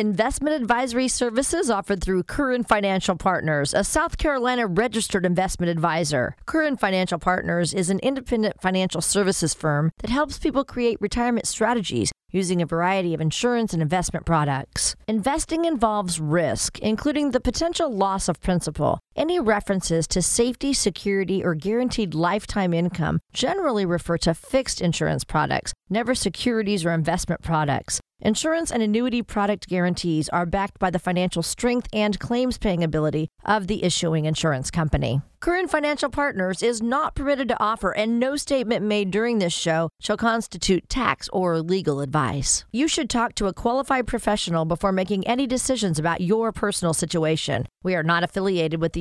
[0.00, 6.34] Investment advisory services offered through Curran Financial Partners, a South Carolina registered investment advisor.
[6.46, 12.12] Curran Financial Partners is an independent financial services firm that helps people create retirement strategies
[12.32, 14.96] using a variety of insurance and investment products.
[15.06, 19.00] Investing involves risk, including the potential loss of principal.
[19.20, 25.74] Any references to safety, security, or guaranteed lifetime income generally refer to fixed insurance products,
[25.90, 28.00] never securities or investment products.
[28.22, 33.28] Insurance and annuity product guarantees are backed by the financial strength and claims paying ability
[33.44, 35.22] of the issuing insurance company.
[35.40, 39.88] Curran Financial Partners is not permitted to offer, and no statement made during this show
[39.98, 42.66] shall constitute tax or legal advice.
[42.72, 47.66] You should talk to a qualified professional before making any decisions about your personal situation.
[47.82, 49.00] We are not affiliated with the